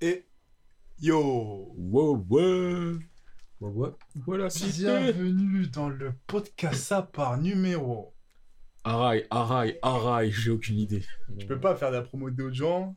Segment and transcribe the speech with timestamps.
[0.00, 0.26] Et
[1.00, 2.98] yo Wow, wow.
[3.60, 3.88] Ouais.
[4.26, 8.14] Voilà, Bienvenue dans le podcast à part numéro.
[8.84, 11.02] Araï, araï, araï, j'ai aucune idée.
[11.38, 12.94] Tu peux pas faire de la promo d'autres gens.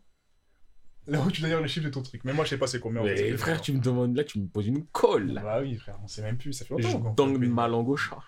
[1.07, 2.23] Là où tu dois dire le chiffre de ton truc.
[2.25, 3.01] Mais moi, je sais pas c'est combien.
[3.01, 5.31] en fait, Mais frère, que- tu me demandes là, tu me poses une colle.
[5.31, 5.41] là.
[5.41, 6.51] Bah oui, frère, on sait même plus.
[6.53, 7.01] Ça fait Je longtemps.
[7.01, 8.19] qu'on donne fait ma langue au chat.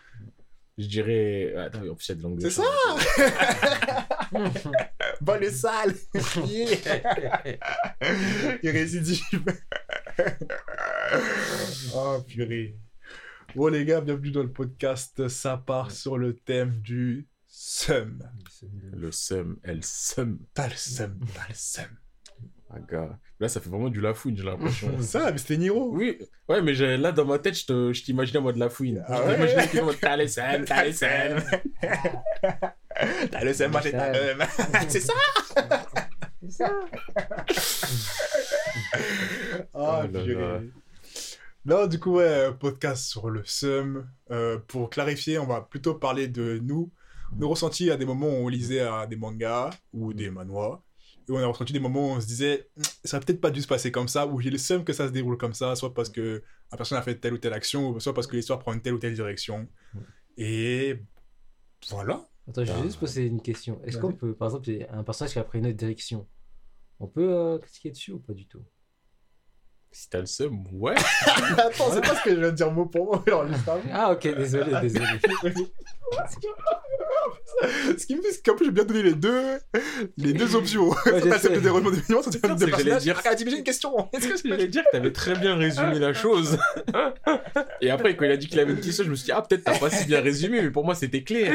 [0.77, 1.53] Je dirais.
[1.57, 2.63] Attends, en plus, il y a de langue de C'est ça
[5.21, 5.93] Bah le sale
[8.63, 9.21] Il récidive.
[11.95, 12.77] oh purée.
[13.55, 15.27] Bon les gars, bienvenue dans le podcast.
[15.27, 18.19] Ça part sur le thème du seum.
[18.93, 20.39] Le seum, elle seum.
[20.53, 21.85] T'as le seum, t'as le seum.
[22.73, 23.19] Ah, gars.
[23.39, 25.01] Là, ça fait vraiment du lafouine, j'ai l'impression.
[25.03, 25.91] Ça, mais c'était Niro.
[25.93, 29.03] Oui, ouais, mais j'ai- là, dans ma tête, je te- je t'imaginais en mode lafouine.
[29.07, 29.81] Ah je ouais t'imaginais qu'il
[30.17, 31.41] les seum, t'as les seum.
[33.31, 34.39] T'as le seum, moi j'ai ta Seum.
[34.39, 34.67] seum.
[34.89, 35.13] C'est ça
[36.41, 36.71] C'est ça.
[39.73, 40.35] Oh là purée.
[40.35, 40.59] là.
[41.65, 44.09] Non, du coup, ouais, podcast sur le seum.
[44.31, 46.91] Euh, pour clarifier, on va plutôt parler de nous,
[47.37, 50.83] nos ressentis à des moments où on lisait à des mangas ou des manois.
[51.29, 53.51] Et on a ressenti des moments où on se disait, Hum, ça aurait peut-être pas
[53.51, 55.75] dû se passer comme ça, ou j'ai le seum que ça se déroule comme ça,
[55.75, 58.35] soit parce que la personne a fait telle ou telle action, ou soit parce que
[58.35, 59.67] l'histoire prend une telle ou telle direction.
[60.37, 60.97] Et
[61.89, 62.27] voilà.
[62.49, 62.83] Attends, je vais Ah.
[62.83, 63.79] juste poser une question.
[63.85, 66.27] Est-ce qu'on peut, par exemple, un personnage qui a pris une autre direction,
[66.99, 68.63] on peut euh, critiquer dessus ou pas du tout?
[69.93, 70.95] Si t'as le seum, ouais.
[71.57, 73.45] Attends, c'est pas ce que je viens de dire mot pour mot, avant.
[73.91, 75.05] Ah ok, désolé, désolé.
[77.97, 79.41] Ce qui me fait, c'est qu'en plus, j'ai bien donné les deux,
[80.17, 80.89] les deux options.
[80.89, 81.61] Ouais, accepté sais.
[81.61, 83.01] des remèdes d'événements, soit t'as C'est des personnages.
[83.03, 86.13] dire- Ah, t'imagines une question Est-ce que J'allais dire que t'avais très bien résumé la
[86.13, 86.57] chose.
[87.81, 89.41] Et après, quand il a dit qu'il avait une question, je me suis dit, ah,
[89.41, 91.53] peut-être t'as pas si bien résumé, mais pour moi, c'était clair.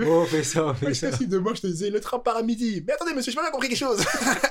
[0.00, 1.12] Oh, on fait ça, Moi, ça.
[1.12, 2.82] si demain je te disais le train part à midi.
[2.86, 4.00] Mais attendez, monsieur, j'ai pas bien compris quelque chose.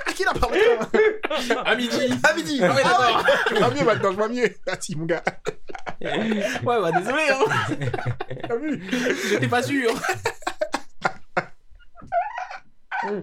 [0.05, 1.97] à qui il le train À midi.
[2.23, 2.59] À midi.
[2.61, 3.25] Ah ouais, d'accord.
[3.51, 4.49] Je vois mieux maintenant, je vois mieux.
[4.67, 5.23] Ah si, mon gars.
[6.01, 6.11] Ouais,
[6.63, 7.75] bah désolé, hein.
[8.47, 8.81] T'as vu
[9.29, 9.89] J'étais pas sûr.
[13.09, 13.21] Oh.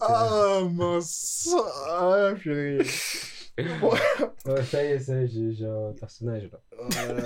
[0.00, 1.48] Ah, mince.
[1.88, 2.78] Ah, purée.
[3.82, 3.94] Oh,
[4.64, 6.58] ça y est, ça y est, j'ai j'ai un personnage là.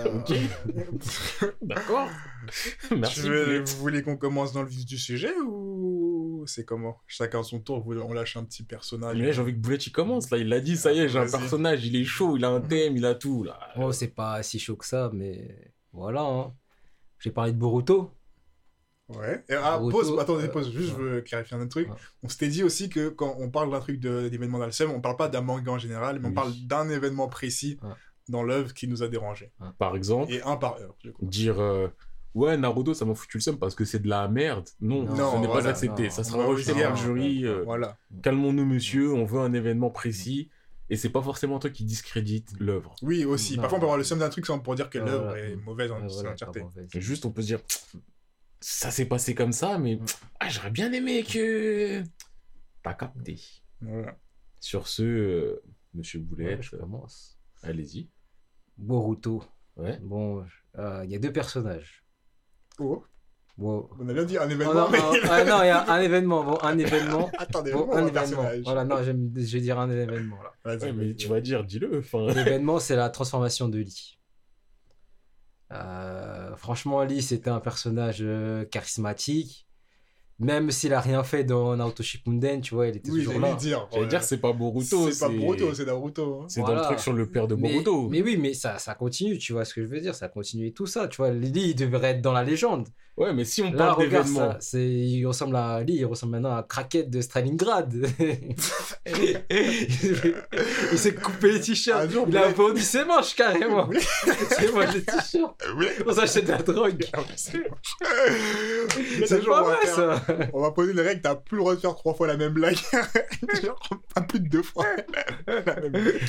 [0.06, 0.32] Ok.
[1.62, 2.08] D'accord.
[2.90, 3.20] Merci.
[3.22, 6.98] Tu veux- vous voulez qu'on commence dans le vif du sujet ou c'est comment?
[7.06, 9.16] Chacun son tour, on lâche un petit personnage.
[9.16, 10.30] Mais là, j'ai envie que Boulette, il commence.
[10.30, 12.48] Là, il l'a dit, ça y est, j'ai un personnage, il est chaud, il a
[12.50, 13.44] un thème, il a tout.
[13.44, 13.58] Là.
[13.76, 16.22] Oh, c'est pas si chaud que ça, mais voilà.
[16.22, 16.52] Hein.
[17.18, 18.10] J'ai parlé de Boruto.
[19.08, 19.44] Ouais.
[19.48, 21.02] Et, ah, pause, attendez, euh, pause, juste je ouais.
[21.10, 21.88] veux clarifier un autre truc.
[21.88, 21.94] Ouais.
[22.24, 25.00] On s'était dit aussi que quand on parle d'un truc d'événement dans le SEM, on
[25.00, 27.90] parle pas d'un manga en général, mais on parle d'un événement précis Ouais.
[28.28, 29.52] dans l'œuvre qui nous a dérangé.
[29.78, 31.24] Par exemple, Et un par heure, du coup.
[31.24, 31.86] dire euh,
[32.34, 34.68] Ouais, Naruto, ça m'a foutu le seum parce que c'est de la merde.
[34.80, 36.02] Non, Non, ce n'est voilà, pas accepté.
[36.04, 36.10] non.
[36.10, 37.46] Ça sera On va rejeté par dire, jury.
[37.46, 37.96] euh, Voilà.
[38.22, 40.50] Calmons-nous, monsieur, on veut un événement précis.
[40.88, 42.94] Et c'est pas forcément toi qui discrédite l'œuvre.
[43.02, 43.56] Oui, aussi.
[43.56, 43.62] Non.
[43.62, 45.42] Parfois, on peut avoir le SEM d'un truc sans pour dire que l'œuvre voilà.
[45.48, 46.62] est mauvaise en voilà, entièreté.
[46.94, 47.60] Juste, on peut se dire
[48.60, 49.98] Ça s'est passé comme ça, mais
[50.40, 52.02] ah, j'aurais bien aimé que.
[52.82, 53.40] T'as capté.
[53.80, 54.16] Voilà.
[54.60, 55.62] Sur ce, euh,
[55.94, 57.38] monsieur Ouais, Boulette, je commence.
[57.62, 58.08] allez-y.
[58.78, 59.42] Boruto.
[59.76, 59.98] Ouais.
[60.02, 60.46] Bon,
[60.78, 62.04] euh, il y a deux personnages.
[62.78, 63.04] Oh,
[63.58, 64.98] On a bien dit un Oh, événement, non, mais...
[64.98, 66.44] non, ah, non, il y a un événement.
[66.44, 67.30] Bon, un événement.
[67.38, 68.12] Attendez, Bon, un un événement.
[68.12, 68.60] personnage.
[68.64, 70.52] Voilà, non, je vais dire un événement là.
[70.64, 72.02] Vas-y, Ouais, mais tu vas dire, dis-le.
[72.34, 74.18] L'événement, c'est la transformation de Lee.
[75.72, 79.64] Euh, franchement, Lee, c'était un personnage euh, charismatique.
[80.38, 83.54] Même s'il a rien fait dans Naruto Shippuden, tu vois, il était Oui, toujours là.
[83.54, 83.88] dire.
[83.90, 84.08] j'allais ouais.
[84.10, 85.10] dire, c'est pas Boruto.
[85.10, 86.42] C'est pas Boruto, c'est Naruto.
[86.42, 86.46] hein.
[86.48, 88.08] C'est dans le truc sur le père de Mais, Boruto.
[88.10, 90.66] mais oui, mais ça, ça continue, tu vois ce que je veux dire, ça continue
[90.66, 91.30] et tout ça, tu vois.
[91.30, 92.86] Lee, il devrait être dans la légende.
[93.18, 94.58] Ouais, mais si on Là, parle regarde d'événements.
[94.74, 97.94] il ressemble à Lee, il ressemble maintenant à Kraket de Stalingrad.
[99.06, 103.88] il s'est coupé les t-shirts, Un jour, il a Blake- vendu ses manches carrément.
[104.50, 105.54] C'est moi les t-shirts.
[106.06, 107.04] On s'achète de la drogue.
[107.36, 107.62] C'est
[109.46, 110.22] pas vrai ça.
[110.52, 112.52] On va poser les règles, t'as plus le droit de faire trois fois la même
[112.52, 112.76] blague.
[113.62, 113.80] Genre,
[114.14, 114.84] pas plus de deux fois
[115.46, 116.20] la même blague.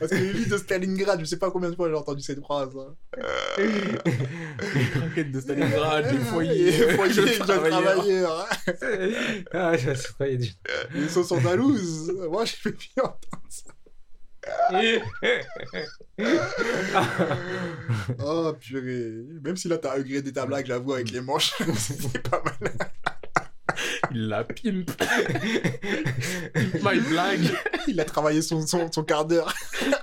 [0.00, 2.70] Parce que lui de Stalingrad, je sais pas combien de fois j'ai entendu cette phrase.
[2.76, 2.94] hein.
[3.58, 6.72] Les craquettes de Stalingrad, les foyers.
[6.94, 8.48] Foyers, jeunes travailleurs.
[9.52, 10.50] Ah, je a du-
[10.94, 12.12] Les sauces andalouse.
[12.30, 13.70] Moi, j'ai fait bien entendre ça.
[18.18, 19.12] Oh purée.
[19.44, 22.72] Même si là t'as upgradé ta blague, j'avoue, avec les manches, c'est pas mal.
[24.12, 24.90] Il la pimp.
[26.54, 27.48] Pimp my blague.
[27.88, 29.52] Il a travaillé son, son, son quart d'heure.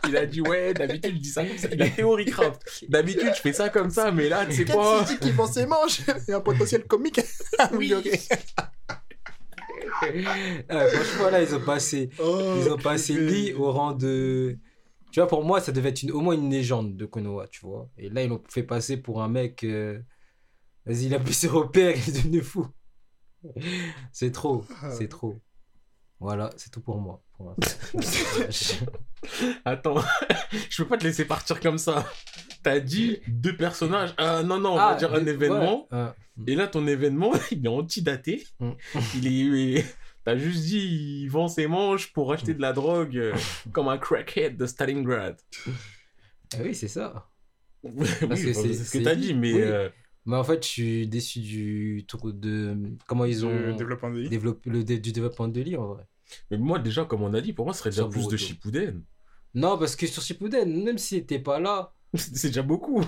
[0.07, 1.67] Il a dit ouais, d'habitude je dis ça comme ça.
[1.71, 2.61] Il a théorie craft.
[2.89, 5.65] D'habitude je fais ça comme ça, mais là tu sais quoi Qu'est-ce qui vend ses
[5.65, 7.19] manches Il y a un potentiel comique
[7.59, 8.19] à améliorer.
[10.69, 14.57] Ah, franchement, là, ils ont passé, Oh, ils ont passé lui au rang de.
[15.11, 17.61] Tu vois, pour moi, ça devait être une, au moins une légende de Konoha, tu
[17.65, 17.89] vois.
[17.97, 19.63] Et là, ils l'ont fait passer pour un mec.
[19.63, 19.99] euh,
[20.85, 22.67] Vas-y, il a plus ses repères, il est devenu fou.
[24.11, 24.91] C'est trop, Ah.
[24.91, 25.39] c'est trop.
[26.19, 27.21] Voilà, c'est tout pour moi.
[27.37, 27.55] pour.
[29.65, 29.95] Attends,
[30.69, 32.05] je peux pas te laisser partir comme ça.
[32.61, 34.13] T'as dit deux personnages.
[34.17, 35.87] Ah non, non, on Ah, va dire un événement.
[35.91, 36.11] ouais, euh,
[36.47, 38.45] Et là, ton événement, il est antidaté.
[38.59, 38.71] Mm.
[39.15, 39.31] Il est.
[39.31, 43.35] il est- T'as juste dit, il vend ses manches pour acheter de la drogue euh,
[43.73, 45.35] comme un crackhead de Stalingrad.
[46.53, 47.29] ah oui, c'est ça.
[47.83, 48.05] oui,
[48.37, 49.27] c'est- ce que t'as dit.
[49.27, 49.61] dit, mais Oui.
[49.61, 49.89] euh,
[50.25, 52.75] Mais en fait, je suis déçu du tour de.
[53.07, 54.29] Comment ils Le ont développement de l'île.
[54.29, 56.03] développé le dé- du développement de l'île en vrai.
[56.49, 58.37] mais moi, déjà, comme on a dit, pour moi, ce serait déjà Sur plus de.
[58.37, 59.01] Shippuden.
[59.53, 61.93] Non, parce que sur Shippuden, même s'il était pas là.
[62.15, 63.03] C'est déjà beaucoup.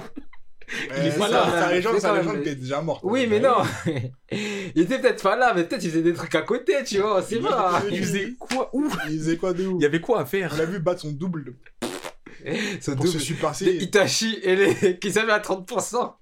[0.68, 1.46] Eh, est pas là.
[1.50, 3.02] Sa légende, sa légende est déjà morte.
[3.04, 3.58] Oui, mais non
[4.32, 7.22] Il était peut-être pas là, mais peut-être il faisait des trucs à côté, tu vois,
[7.22, 7.82] c'est Il- pas.
[7.88, 8.70] il- Il faisait quoi?
[8.74, 8.90] Où?
[9.10, 9.76] Il faisait quoi de ouf?
[9.80, 10.52] Il y avait quoi à faire?
[10.54, 11.56] On l'a vu battre son double
[12.82, 13.10] se double.
[13.62, 16.14] Les Itachi et les qui avaient à 30%.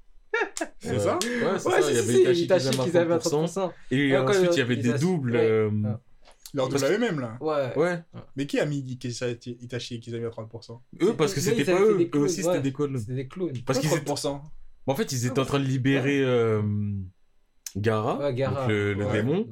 [0.79, 1.91] C'est ça Ouais, c'est Ouais, ça.
[1.91, 3.19] Il y avait Itachi, qui à 30%.
[3.19, 3.71] 30%.
[3.91, 5.37] Et ensuite, il y avait des doubles.
[6.53, 7.37] Leur double avait même là.
[7.41, 7.75] Ouais.
[7.75, 7.99] Ouais.
[8.35, 11.81] Mais qui a mis Itachi Itachi et Kizami à 30% Eux, parce que c'était pas
[11.81, 11.99] eux.
[11.99, 12.97] Eux clones, aussi, c'était des clones.
[12.97, 13.53] C'était des clones.
[13.65, 14.11] Parce qu'ils étaient...
[14.11, 14.41] 30%.
[14.85, 16.61] En fait, ils étaient en train de libérer euh,
[17.75, 18.31] Gara,
[18.67, 19.47] le, démon.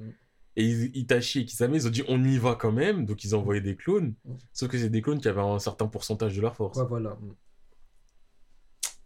[0.57, 3.05] Et Itachi et Kisame, ils ont dit on y va quand même.
[3.05, 4.13] Donc ils ont envoyé des clones.
[4.53, 6.77] Sauf que c'est des clones qui avaient un certain pourcentage de leur force.
[6.77, 7.17] Ouais, voilà.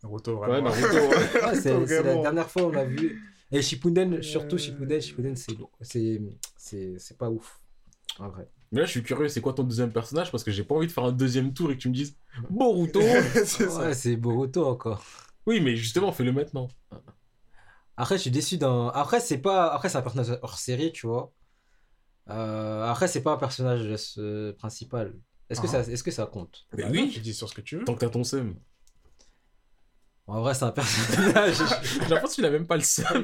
[0.05, 0.69] Naruto, Ouais, vraiment.
[0.69, 1.43] Naruto, ouais.
[1.45, 3.21] Ouais, c'est c'est la dernière fois on a vu.
[3.51, 4.59] Et Shippuden, surtout Euh.
[4.59, 6.21] Shippuden, Shippuden, c'est c'est
[6.57, 7.59] c'est c'est pas ouf.
[8.19, 8.49] En vrai.
[8.71, 10.31] Mais là, je suis curieux, c'est quoi ton deuxième personnage?
[10.31, 12.17] Parce que j'ai pas envie de faire un deuxième tour et que tu me dises
[12.49, 13.01] Boruto.
[13.33, 13.79] c'est ça.
[13.87, 15.03] Ouais, c'est Boruto encore.
[15.45, 16.67] oui, mais justement, fais-le maintenant.
[17.97, 18.87] Après, je suis déçu d'un.
[18.93, 19.67] Après, c'est pas.
[19.73, 21.31] Après, c'est un personnage hors série, tu vois.
[22.29, 23.87] Euh, Après, c'est pas un personnage
[24.17, 25.13] euh, principal.
[25.49, 25.83] Est-ce que Ah.
[25.83, 26.65] ça, est-ce que ça compte?
[26.75, 27.09] Mais Bah oui.
[27.13, 27.83] Tu dis sur ce que tu veux.
[27.85, 28.55] Tant que t'as ton seum.
[30.27, 31.55] En vrai, c'est un personnage.
[31.83, 33.23] J'ai l'impression qu'il a même pas le seum.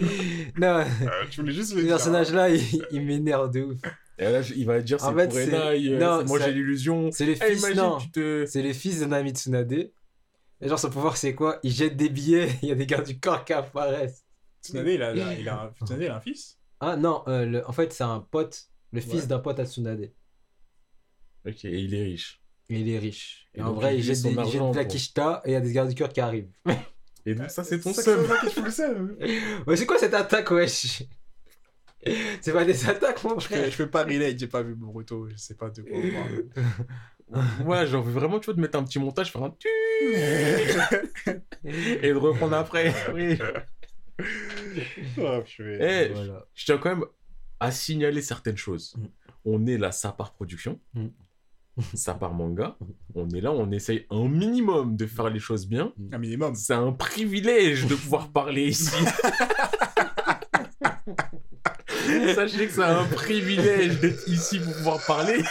[0.57, 0.85] non, Euh,
[1.31, 1.89] tu voulais juste ce le dire.
[1.91, 3.79] personnage-là, il, il m'énerve de ouf.
[4.19, 7.09] Et là, il va dire c'est pour Enai, euh, non, moi j'ai l'illusion.
[7.11, 8.51] C'est le Eh, fils.
[8.51, 9.71] C'est le fils de Nami Tsunade.
[9.73, 11.57] Et genre, son pouvoir, c'est quoi?
[11.63, 14.23] Il jette des billets, il y a des gardes du corps qui apparaissent.
[14.63, 15.71] Tsunade, il a, il a, il a un...
[15.73, 16.59] Tsunade, il a un fils?
[16.79, 19.27] Ah non, euh, le- en fait, c'est un pote, le fils Ouais.
[19.27, 20.11] d'un pote à Tsunade.
[21.47, 22.43] Ok, et il est riche.
[22.69, 23.47] Et il est riche.
[23.55, 25.55] Et, Et en vrai, il jette, des, il jette de la quicheta et il y
[25.55, 26.51] a des gardes du corps qui arrivent.
[27.25, 28.25] Et donc, ça, c'est ton seum.
[29.67, 31.03] Ouais, c'est quoi cette attaque, wesh?
[32.41, 33.65] C'est pas des attaques, mon Je fais, frère.
[33.71, 36.45] je fais pas relate, j'ai pas vu Boruto, je sais pas de quoi on parle.
[37.65, 39.67] Ouais, envie vraiment, tu vois, de mettre un petit montage, faire un tu
[41.63, 42.93] et de reprendre après.
[43.13, 43.37] Oui.
[45.17, 45.41] Oh.
[45.59, 46.45] Eh, Voilà.
[46.53, 47.05] je tiens quand même
[47.59, 48.95] à signaler certaines choses.
[48.97, 49.05] Mm.
[49.45, 51.07] On est là, ça part production, Mm.
[51.93, 52.75] ça part manga.
[53.15, 55.93] On est là, on essaye un minimum de faire les choses bien.
[56.11, 56.55] Un minimum.
[56.55, 58.91] C'est un privilège de pouvoir parler ici.
[62.35, 65.43] Sachez que c'est un privilège d'être ici pour pouvoir parler.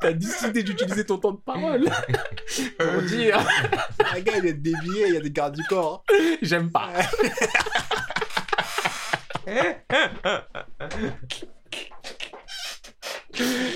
[0.00, 1.88] T'as décidé d'utiliser ton temps de parole
[2.78, 3.38] pour dire
[4.14, 6.04] Un gars, il est dévié, il y a des gardes du corps.
[6.42, 6.90] j'aime pas.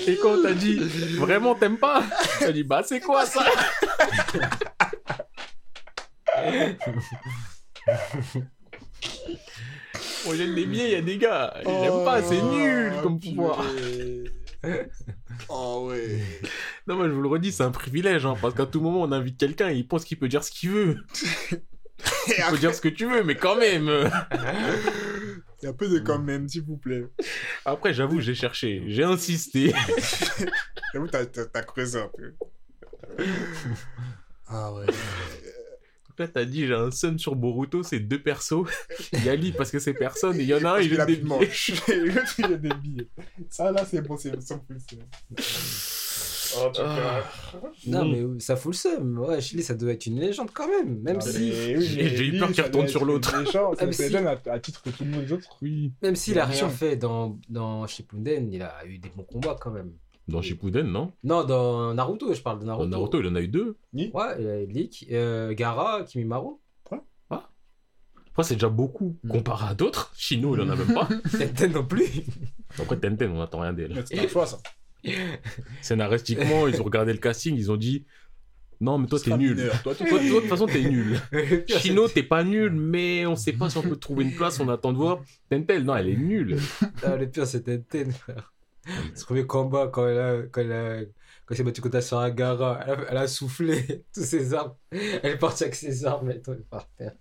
[0.07, 0.77] Et quand t'as dit
[1.17, 2.03] vraiment t'aimes pas,
[2.39, 3.43] t'as dit bah c'est quoi ça?
[10.27, 11.53] On jette des billets, il y a des gars.
[11.65, 13.63] J'aime pas, c'est nul comme pouvoir.
[15.49, 16.19] Oh ouais.
[16.87, 19.11] Non, moi je vous le redis, c'est un privilège, hein, parce qu'à tout moment on
[19.11, 20.97] invite quelqu'un et il pense qu'il peut dire ce qu'il veut.
[22.27, 23.89] Il peut dire ce que tu veux, mais quand même.
[25.61, 27.05] Il y a un peu de quand même, s'il vous plaît.
[27.65, 29.73] Après, j'avoue, j'ai cherché, j'ai insisté.
[30.93, 32.33] J'avoue, t'as, t'as, t'as creusé un peu.
[34.49, 34.85] Ah ouais.
[34.85, 38.65] Donc là, t'as dit, j'ai un seum sur Boruto, c'est deux persos.
[39.11, 40.97] Il y a Lee parce que c'est personne, et il y en a un, il
[41.01, 41.51] a des billets.
[42.05, 43.09] L'autre, il a des billets.
[43.49, 44.85] Ça, là, c'est bon, c'est sans plus.
[46.57, 47.21] Oh, Ah.
[47.87, 49.17] Non, mais ça fout le seum.
[49.19, 50.99] Ouais, Chili, ça doit être une légende quand même.
[51.01, 53.33] Même Ah, si, oui, J'ai- eu peur qu'il retourne sur l'autre.
[53.35, 53.43] Ah,
[53.79, 54.09] C'est si.
[54.11, 55.57] jeune à, à titre que tous les autres.
[55.61, 55.91] Oui.
[56.01, 59.71] même s'il a rien fait dans, dans Shippuden, il a eu des bons combats quand
[59.71, 59.93] même.
[60.27, 61.11] Dans Shippuden, non?
[61.23, 62.85] Non, dans Naruto, je parle de Naruto.
[62.89, 63.77] Dans Naruto, il en a eu deux.
[63.93, 66.55] Ouais, il a eu Lik, euh, Gara, Kimimaru.
[68.39, 69.29] Après, c'est déjà beaucoup Mm.
[69.31, 70.11] comparé à d'autres.
[70.15, 71.07] Shino, il en a même pas.
[71.39, 72.05] Tenten non plus.
[72.77, 74.03] Après, Tenten, on attend rien d'elle.
[74.05, 74.59] C'est un choix, ça.
[75.81, 78.05] Scénaristiquement, ils ont regardé le casting, ils ont dit
[78.81, 79.55] Non, mais toi, t'es nul.
[79.55, 79.81] mineur.
[79.83, 81.19] Toi, tu Toi, toi, de toute façon, t'es nul.
[81.67, 84.69] Chino, t'es pas nul, mais on sait pas si on peut trouver une place, on
[84.69, 85.21] attend de voir.
[85.49, 86.57] Tentel, non, elle est nulle.
[87.03, 88.53] Ah, le pire, c'était Ten, frère.
[89.15, 92.79] Ce premier combat, quand elle a, quand elle a, quand elle s'est battue contre Saragara,
[92.85, 94.73] elle a, elle a soufflé tous ses armes.
[94.91, 97.13] Elle est partie avec ses armes et tombée par terre.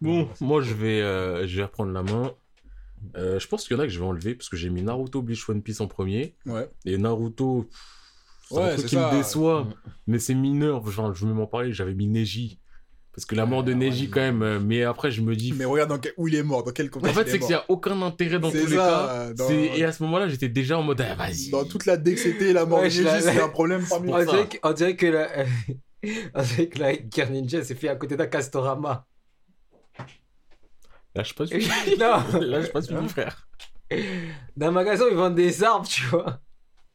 [0.00, 2.32] Bon, moi, je vais, euh, je vais reprendre la main.
[3.16, 4.82] Euh, je pense qu'il y en a que je vais enlever, parce que j'ai mis
[4.82, 6.34] Naruto, Bleach, One Piece en premier.
[6.46, 6.68] Ouais.
[6.84, 7.68] Et Naruto,
[8.48, 9.10] c'est Ouais, un truc qui ça.
[9.12, 9.64] me déçoit.
[9.64, 9.74] Mm.
[10.08, 12.58] Mais c'est mineur, genre, je veux m'en parler, j'avais mis Neji.
[13.14, 14.10] Parce que la mort de Neji, ouais.
[14.12, 15.52] quand même, euh, mais après, je me dis.
[15.52, 17.32] Mais regarde dans quel- où il est mort, dans quel En contexte fait, il est
[17.32, 19.32] c'est qu'il n'y a aucun intérêt dans tous les cas.
[19.34, 21.50] dans- Et à ce moment-là, j'étais déjà en mode, ah, vas-y.
[21.50, 24.18] Dans toute la DXT, la mort Ouais, de Neji, la- c'est un problème parmi On
[24.24, 25.28] dirait, que, on dirait que la,
[26.34, 29.04] on dirait que la guerre ninja s'est fait à côté d'un Castorama.
[31.18, 31.44] Là, je suis pas
[31.98, 33.48] non, je suis pas frère.
[34.56, 36.38] dans un magasin, ils vendent des arbres, tu vois.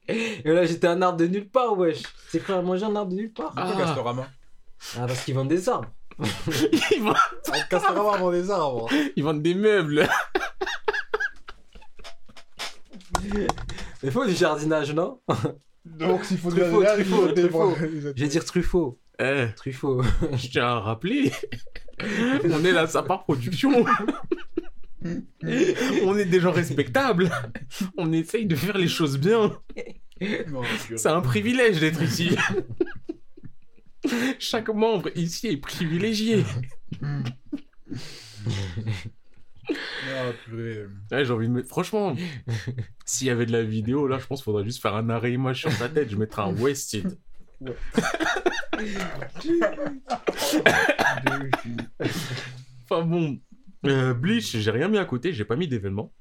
[0.07, 2.03] Et là, j'étais un arbre de nulle part, wesh.
[2.29, 3.53] C'est prêt à manger un arbre de nulle part?
[3.53, 3.85] Pourquoi Ah.
[3.85, 4.27] Castorama
[4.97, 5.89] Ah, parce qu'ils vendent des arbres.
[6.91, 7.15] Ils vendent,
[7.69, 8.87] Castorama vend des arbres?
[9.15, 10.07] ils vendent des meubles.
[14.03, 15.19] Il faut du jardinage, non?
[15.85, 17.75] Donc, s'il faut la Truffaut, il faut Truffaut.
[17.75, 18.99] des- Je vais dire Truffaut.
[19.19, 20.01] Eh, Truffaut.
[20.33, 21.31] je tiens à rappeler,
[22.45, 23.85] on est là, ça part production.
[26.03, 27.29] on est des gens respectables.
[27.97, 29.57] On essaye de faire les choses bien.
[30.95, 32.35] C'est un privilège d'être ici.
[34.39, 36.43] Chaque membre ici est privilégié.
[37.01, 37.23] Ah.
[40.51, 41.69] Ouais, j'ai envie de mettre...
[41.69, 42.15] Franchement,
[43.05, 45.33] s'il y avait de la vidéo, là, je pense qu'il faudrait juste faire un arrêt
[45.33, 46.09] image sur sa tête.
[46.09, 47.17] Je mettrais un wasted.
[52.83, 53.39] Enfin bon,
[53.85, 56.13] euh, Bleach, j'ai rien mis à côté, j'ai pas mis d'événement.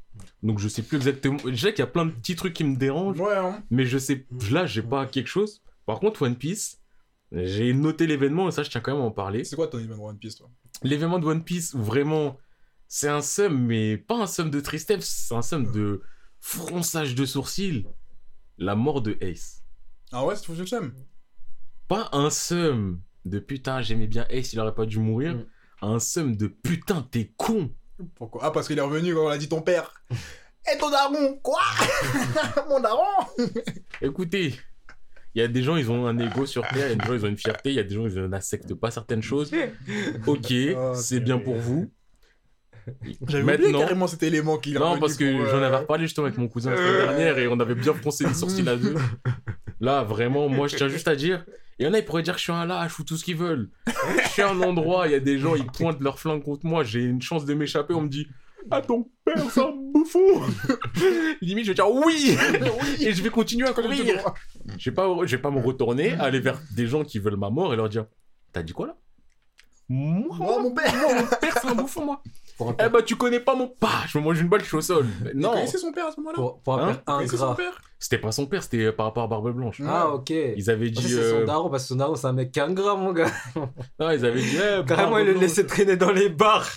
[0.42, 1.38] Donc je sais plus exactement.
[1.44, 3.62] Je sais qu'il y a plein de petits trucs qui me dérangent, Ouais, hein.
[3.70, 4.26] mais je sais.
[4.50, 5.62] Là, j'ai pas quelque chose.
[5.86, 6.80] Par contre, One Piece,
[7.32, 9.44] j'ai noté l'événement et ça, je tiens quand même à en parler.
[9.44, 10.50] C'est quoi ton événement One Piece, toi?
[10.82, 12.36] L'événement de One Piece, où vraiment,
[12.88, 16.02] c'est un seum, mais pas un seum de tristesse, c'est un seum de
[16.40, 17.86] fronçage de sourcils.
[18.58, 19.62] La mort de Ace.
[20.12, 20.92] Ah ouais, c'est tout ce que j'aime.
[21.92, 25.34] Pas un seum de putain, j'aimais bien Ace, il aurait pas dû mourir.
[25.34, 25.44] Mm.
[25.82, 27.70] Un seum de putain, t'es con.
[28.14, 28.40] Pourquoi?
[28.42, 29.92] Ah, parce qu'il est revenu quand on a dit ton père.
[30.74, 31.60] Et ton daron Quoi?
[32.70, 33.02] Mon daron
[34.00, 34.54] Écoutez,
[35.34, 37.06] il y a des gens, ils ont un ego sur Terre, il y a des
[37.06, 39.52] gens, ils ont une fierté, il y a des gens, ils n'acceptent pas certaines choses.
[40.26, 41.92] Ok, Oh, c'est bien pour vous.
[43.28, 45.76] J'avais oublié Maintenant, carrément cet élément qu'il est non, parce que pour, j'en euh, avais
[45.76, 48.66] reparlé justement avec mon cousin la semaine dernière et on avait bien froncé les sourcils
[48.66, 48.94] à deux.
[49.78, 51.44] Là, vraiment, moi, je tiens juste à dire,
[51.78, 53.24] il y en a, ils pourraient dire que je suis un lâche ou tout ce
[53.24, 53.70] qu'ils veulent.
[54.24, 56.66] Je suis à un endroit, il y a des gens, ils pointent leur flingue contre
[56.66, 58.26] moi, j'ai une chance de m'échapper, on me dit,
[58.70, 60.20] ah ton père, c'est un bouffon!
[61.40, 62.36] Limite, je vais dire oui!
[63.00, 64.04] Et je vais continuer à courir.
[64.78, 67.50] Je vais pas, je vais pas me retourner, aller vers des gens qui veulent ma
[67.50, 68.06] mort et leur dire,
[68.52, 68.96] t'as dit quoi là?
[69.88, 72.22] Moi, Moi, mon père moi, mon père, c'est un bouffon, moi
[72.58, 74.66] Pour un Eh bah, tu connais pas mon pas Je me mange une balle, je
[74.66, 75.06] suis au sol.
[75.24, 75.50] Mais Non.
[75.52, 77.56] Connaissait son père à ce moment-là pour, pour un Hein père Il connaissait son ingrat.
[77.56, 79.80] père c'était pas son père, c'était par rapport à Barbe Blanche.
[79.86, 80.30] Ah, ok.
[80.30, 81.08] Ils avaient Ça, dit.
[81.08, 83.30] c'est euh, son daron, parce que son daron, c'est un mec ingrat, mon gars.
[84.00, 84.56] Non, ils avaient dit.
[84.56, 85.42] eh, Carrément, Barbe il le Blanche.
[85.42, 86.68] laissait traîner dans les bars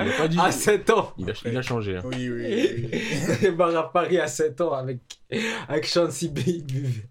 [0.00, 0.38] Il a pas dit.
[0.38, 1.12] à 7 ans.
[1.18, 1.96] Il a, il a changé.
[1.96, 2.02] hein.
[2.04, 3.00] Oui, oui, oui.
[3.42, 5.00] les bars à Paris à 7 ans avec,
[5.68, 6.38] avec Chancy B.
[6.46, 7.08] Il buvait.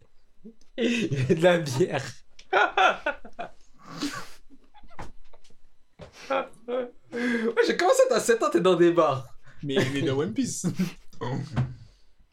[0.78, 2.06] Il buvait de la bière.
[7.14, 9.28] Ouais, j'ai commencé à 7 ans, t'es dans des bars.
[9.64, 10.66] Mais il est de One Piece.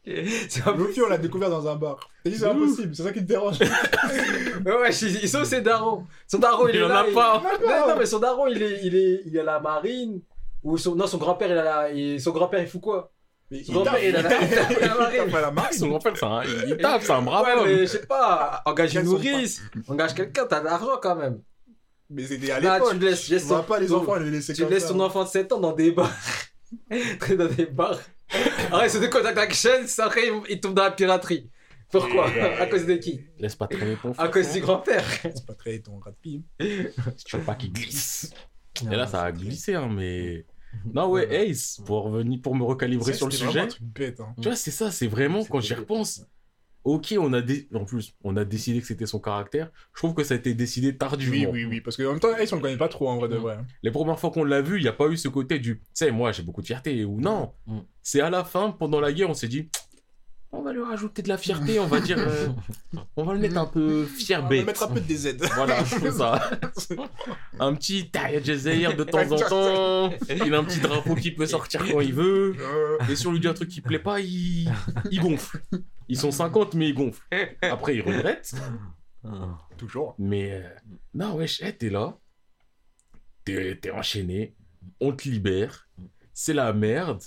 [0.03, 0.87] C'est un peu...
[0.87, 1.99] Luffy, on l'a découvert dans un bar.
[2.23, 3.59] T'as dit c'est impossible, c'est ça qui te dérange.
[4.65, 6.05] Ouais, ouais, ils sont ses darons.
[6.27, 6.99] Son daron, il, Il est en là.
[7.01, 7.41] a il- pas.
[7.61, 10.21] Non, non, mais son daron, il est, il est, il est à la marine.
[10.63, 13.11] Ou son, non, son grand-père, il a la, il- son grand-père, il fout quoi?
[13.49, 15.17] Mais Son grand-père, il a la, il tape à la marine.
[15.25, 15.73] tape à la marque.
[15.73, 17.65] Son grand-père, c'est un- il tape, c'est un brave Ouais, homme.
[17.69, 21.41] mais je sais pas, engage une nourrice, engage quelqu'un, t'as de l'argent quand même.
[22.11, 22.93] Mais c'était à Là, l'époque.
[22.93, 24.89] tu laisses, tu laisses ton- pas les enfants, laisser Tu comme laisses ça.
[24.89, 26.11] ton enfant de 7 ans dans des bars.
[27.19, 27.99] Très dans des bars.
[28.71, 31.49] Arrête, c'est de contact action, ça après il- tombe dans la piraterie.
[31.91, 32.29] Pourquoi?
[32.59, 33.19] À cause de qui?
[33.37, 35.03] Laisse pas traîner ton À cause du grand-père.
[35.21, 36.43] C'est pas très ton rat de pime.
[37.17, 38.31] Si tu veux pas qu'il glisse.
[38.89, 40.45] Et là, ça a glissé, hein, mais.
[40.93, 43.59] Non, ouais, Ace, pour, revenir, pour me recalibrer sur le sujet.
[43.59, 44.33] un truc bête, hein.
[44.41, 46.25] Tu vois, c'est ça, c'est vraiment, quand j'y repense,
[46.83, 49.69] ok, on a dé- en plus, on a décidé que c'était son caractère.
[49.93, 51.51] Je trouve que ça a été décidé tardivement.
[51.51, 51.81] Oui, oui, oui.
[51.81, 53.55] Parce qu'en même temps, Ace, on le connaît pas trop en vrai de vrai.
[53.59, 53.65] hein.
[53.83, 55.83] Les premières fois qu'on l'a vu, il n'y a pas eu ce côté du, tu
[55.93, 57.51] sais, moi j'ai beaucoup de fierté ou non.
[57.67, 57.79] Mm.
[58.01, 59.69] C'est à la fin, pendant la guerre, on s'est dit,
[60.53, 62.17] on va lui rajouter de la fierté, on va dire.
[62.19, 62.47] euh,
[63.15, 64.65] on va le mettre un peu fier On va bête.
[64.65, 65.37] mettre un peu de DZ.
[65.55, 66.49] Voilà, c'est ça.
[67.59, 70.13] Un petit Tahir Jazair de temps en temps.
[70.29, 72.55] Il a un petit drapeau qui peut sortir quand il veut.
[73.09, 74.71] Et si on lui dit un truc qui plaît pas, il,
[75.11, 75.61] il gonfle.
[76.07, 77.21] Ils sont 50, mais ils gonflent.
[77.61, 78.53] Après, ils regrettent.
[79.77, 80.15] Toujours.
[80.17, 80.67] Mais euh,
[81.13, 82.17] non, wesh, hey, t'es là.
[83.45, 84.55] T'es enchaîné.
[84.99, 85.87] On te libère.
[86.33, 87.21] C'est la merde.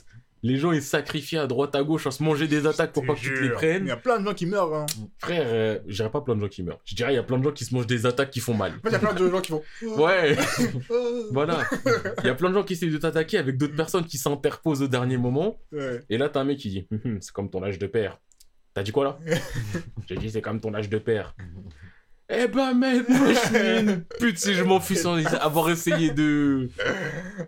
[0.47, 3.07] Les gens, ils se sacrifient à droite, à gauche, à se manger des attaques pour
[3.07, 3.53] pas te que tu te les jure.
[3.55, 3.87] Il prennes.
[3.87, 4.75] y a plein de gens qui meurent.
[4.75, 4.85] Hein.
[5.19, 6.81] Frère, euh, je dirais pas plein de gens qui meurent.
[6.85, 8.53] Je dirais, il y a plein de gens qui se mangent des attaques qui font
[8.53, 8.75] mal.
[8.85, 9.63] Il y a plein de gens qui vont.
[9.97, 10.37] Ouais,
[11.33, 11.63] voilà.
[12.23, 14.83] Il y a plein de gens qui essayent de t'attaquer avec d'autres personnes qui s'interposent
[14.83, 15.59] au dernier moment.
[15.73, 16.03] Ouais.
[16.11, 18.19] Et là, t'as un mec qui dit Hum, hum, C'est comme ton âge de père.
[18.75, 19.19] T'as dit quoi là?
[20.07, 21.35] J'ai dit C'est comme ton âge de père.
[22.31, 26.11] Eh ben, mec, moi je suis une pute si je m'en fous sans avoir essayé
[26.11, 26.71] de.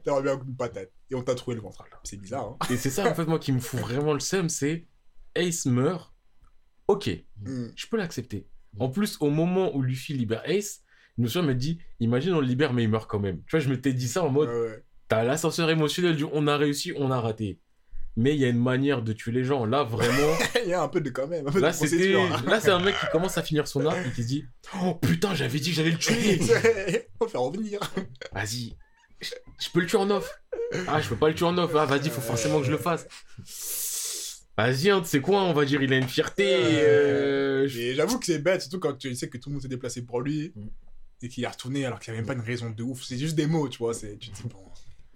[0.05, 0.91] T'aurais bien un coup de patate.
[1.11, 1.85] Et on t'a trouvé le ventre.
[2.05, 2.57] C'est bizarre.
[2.61, 2.67] Hein.
[2.71, 4.87] Et c'est ça en fait, moi qui me fout vraiment le seum c'est
[5.35, 6.13] Ace meurt.
[6.89, 7.11] Ok,
[7.43, 7.67] Mm.
[7.75, 8.47] je peux l'accepter.
[8.79, 10.83] En plus, au moment où Luffy libère Ace,
[11.17, 13.39] je me souviens, me dit Imagine on le libère, mais il meurt quand même.
[13.47, 14.85] Tu vois, je m'étais dit ça en mode Ouais, ouais.
[15.09, 17.61] T'as l'ascenseur émotionnel du on a réussi, on a raté.
[18.19, 19.67] Mais il y a une manière de tuer les gens.
[19.67, 20.35] Là, vraiment.
[20.65, 21.47] Il y a un peu de quand même.
[21.59, 22.15] Là, c'était.
[22.15, 22.43] hein.
[22.47, 24.45] Là, c'est un mec qui commence à finir son arc et qui se dit
[24.83, 26.39] Oh putain, j'avais dit que j'allais le tuer.
[27.19, 27.79] Faut le faire revenir.
[28.33, 28.75] Vas-y,
[29.21, 30.41] je je peux le tuer en off.
[30.89, 31.73] Ah, je peux pas le tuer en off.
[31.77, 33.07] Ah, vas-y, faut forcément que je le fasse.
[34.57, 36.47] Vas-y, hein, tu sais quoi, on va dire, il a une fierté.
[36.49, 39.69] euh, Et j'avoue que c'est bête, surtout quand tu sais que tout le monde s'est
[39.69, 40.67] déplacé pour lui Mm.
[41.23, 43.03] et qu'il est retourné alors qu'il n'y avait même pas une raison de ouf.
[43.05, 43.93] C'est juste des mots, tu vois.
[43.93, 44.59] c'est- Tu te dis, bon.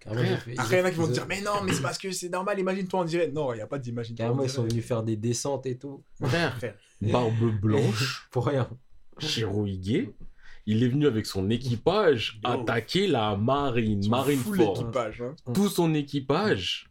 [0.01, 1.83] Carrément, fait- Après, il y en a qui vont te dire, mais non, mais c'est
[1.83, 3.35] parce que c'est normal, imagine-toi en direct.
[3.35, 6.03] Non, il n'y a pas d'imagine-toi Carrément, ils sont venus faire des descentes et tout.
[6.23, 6.57] Frère.
[7.03, 8.69] barbe blanche, Pour rien.
[9.19, 10.09] Shirohige,
[10.67, 12.51] il est venu avec son équipage Yo.
[12.51, 14.81] attaquer la marine, sont marine fort.
[14.81, 15.23] équipage.
[15.23, 15.35] Hein.
[15.53, 16.91] Tout son équipage,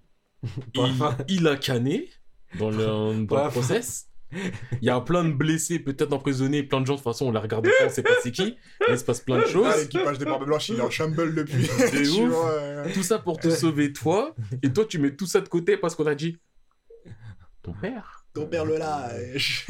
[0.76, 0.94] il,
[1.28, 2.10] il a canné
[2.58, 3.14] dans le, dans
[3.46, 4.09] le process.
[4.32, 7.32] Il y a plein de blessés, peut-être emprisonnés, plein de gens, de toute façon, on
[7.32, 9.50] les regarde pas, on sait pas c'est qui, mais il se passe plein de Ah,
[9.50, 9.78] choses.
[9.78, 11.66] l'équipage des Barbes Blanches, il est en shamble depuis.
[11.66, 12.30] C'est ouf.
[12.30, 15.50] vois, euh, Tout ça pour te sauver toi, et toi tu mets tout ça de
[15.50, 16.38] côté parce qu'on a dit
[17.64, 18.26] ton père.
[18.34, 19.66] Ton père le lâche.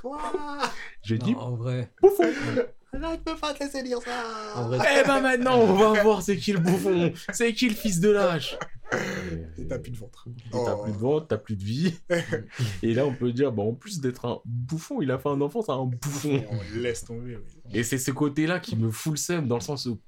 [0.00, 0.20] Quoi
[1.02, 1.90] J'ai dit en vrai.
[2.00, 2.24] bouffon.
[2.92, 4.22] Là, je peux pas te laisser dire ça.
[4.56, 7.74] En vrai, Eh ben maintenant on va voir c'est qui le bouffon, c'est qui le
[7.74, 8.56] fils de lâche.
[9.56, 10.26] Et t'as plus de ventre.
[10.28, 10.82] Et T'as Oh.
[10.82, 11.94] plus de ventre, t'as plus de vie.
[12.82, 15.40] Et là on peut dire bah en plus d'être un bouffon, il a fait un
[15.40, 16.44] enfant, c'est un bouffon.
[16.50, 17.36] On laisse tomber.
[17.36, 17.70] oui.
[17.72, 20.00] Et c'est ce côté-là qui me fout le seum dans le sens où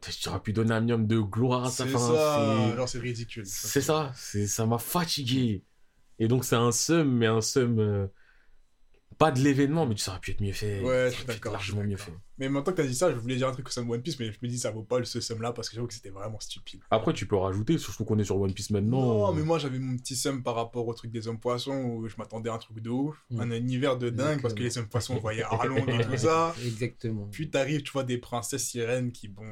[0.00, 1.98] tu aurais pu donner un minimum de gloire à sa C'est fin.
[1.98, 2.66] ça.
[2.70, 3.44] c'est- Genre, c'est ridicule.
[3.46, 5.64] C'est ça, c'est ça m'a fatigué.
[6.20, 8.06] Et donc c'est un seum, mais un seum euh,
[9.20, 10.80] pas de l'événement, mais ça aurait pu être mieux fait.
[10.80, 11.52] Ouais, je suis d'accord.
[11.52, 12.10] largement mieux fait.
[12.40, 14.32] Mais maintenant que t'as dit ça, je voulais dire un truc sur One Piece, mais
[14.32, 16.08] je me dis ça vaut pas le ce somme là parce que j'avoue que c'était
[16.10, 16.80] vraiment stupide.
[16.90, 19.26] Après tu peux rajouter, surtout qu'on est sur One Piece maintenant.
[19.28, 22.08] Non, mais moi j'avais mon petit somme par rapport au truc des hommes poissons où
[22.08, 23.40] je m'attendais à un truc de ouf, Mm.
[23.40, 26.54] un univers de dingue parce que les hommes poissons on voyait Arlong et tout ça.
[26.64, 27.28] Exactement.
[27.30, 29.42] Puis t'arrives, tu vois des princesses sirènes qui bon,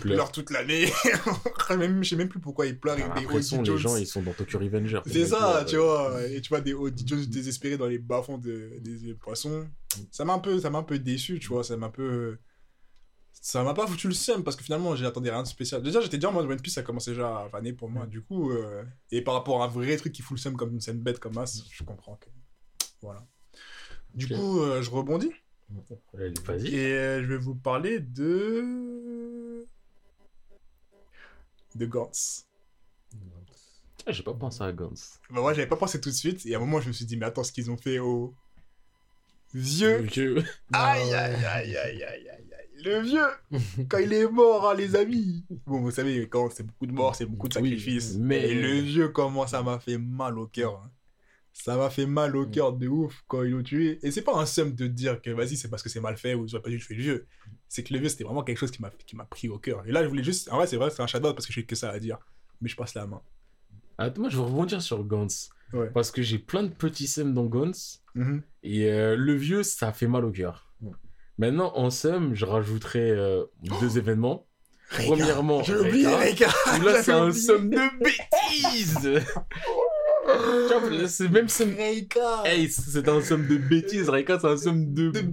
[0.00, 0.14] pleure.
[0.16, 0.86] pleurent toute l'année.
[1.78, 4.06] même, je sais même plus pourquoi ils pleurent Ah, des Après, sont, les gens ils
[4.06, 5.00] sont dans Tokyo Revenger.
[5.06, 6.20] C'est ça, tu vois.
[6.28, 6.74] Et tu vois des
[7.06, 9.66] Jones désespérés dans les bas-fonds de- des poissons.
[10.10, 11.64] Ça m'a un peu, ça m'a un peu déçu, tu vois.
[11.64, 12.38] Ça m'a un peu,
[13.32, 15.82] ça m'a pas foutu le seum parce que finalement j'attendais rien de spécial.
[15.82, 18.06] Déjà j'étais déjà en mode One Piece, ça commençait déjà à vanner pour moi.
[18.06, 20.72] Du coup, euh, et par rapport à un vrai truc qui fout le seum comme
[20.72, 22.28] une scène bête comme As, je comprends que,
[23.02, 23.26] voilà.
[24.14, 25.32] Du coup, euh, je rebondis
[26.14, 26.34] Allez,
[26.70, 29.66] et euh, je vais vous parler de
[31.74, 32.46] de Gantz.
[34.06, 34.92] Ah, J'ai pas pensé à Gans.
[35.30, 37.06] Bah moi j'avais pas pensé tout de suite et à un moment je me suis
[37.06, 38.34] dit mais attends ce qu'ils ont fait au
[39.54, 39.98] vieux.
[40.02, 40.38] Vieux.
[40.38, 42.40] aïe Ah, aïe aïe aïe aïe aïe aïe.
[42.84, 43.26] Le vieux
[43.88, 45.44] quand il est mort hein, les amis.
[45.66, 48.16] Bon vous savez quand c'est beaucoup de morts c'est beaucoup de Oui, sacrifices.
[48.18, 50.90] mais- et le vieux comment ça m'a fait mal au cœur hein.
[51.54, 53.98] ça m'a fait mal au cœur de ouf quand ils l'ont tué.
[54.02, 56.34] Et c'est pas un seum de dire que vas-y c'est parce que c'est mal fait
[56.34, 57.26] ou auraient pas dû tuer le vieux.
[57.68, 59.82] C'est que le vieux c'était vraiment quelque chose qui m'a qui m'a pris au cœur.
[59.86, 61.64] Et là je voulais juste en vrai c'est vrai c'est un shadow parce que j'ai
[61.64, 62.18] que ça à dire.
[62.60, 63.22] Mais je passe la main.
[63.96, 65.26] Attends, moi je vais rebondir sur Gans.
[65.72, 65.88] Ouais.
[65.94, 67.46] Parce que j'ai plein de petits seums dans
[68.14, 68.42] Mhm.
[68.62, 70.72] Et euh, le vieux, ça fait mal au cœur.
[71.36, 73.44] Maintenant, en somme, je rajouterai euh,
[73.80, 74.46] deux événements.
[74.90, 79.24] Premièrement, J'ai oublié, où là, c'est un somme de bêtises.
[81.08, 81.74] C'est même somme.
[81.76, 84.08] Hey, c'est un somme de bêtises.
[84.08, 85.10] Reka, c'est un somme de.
[85.10, 85.24] De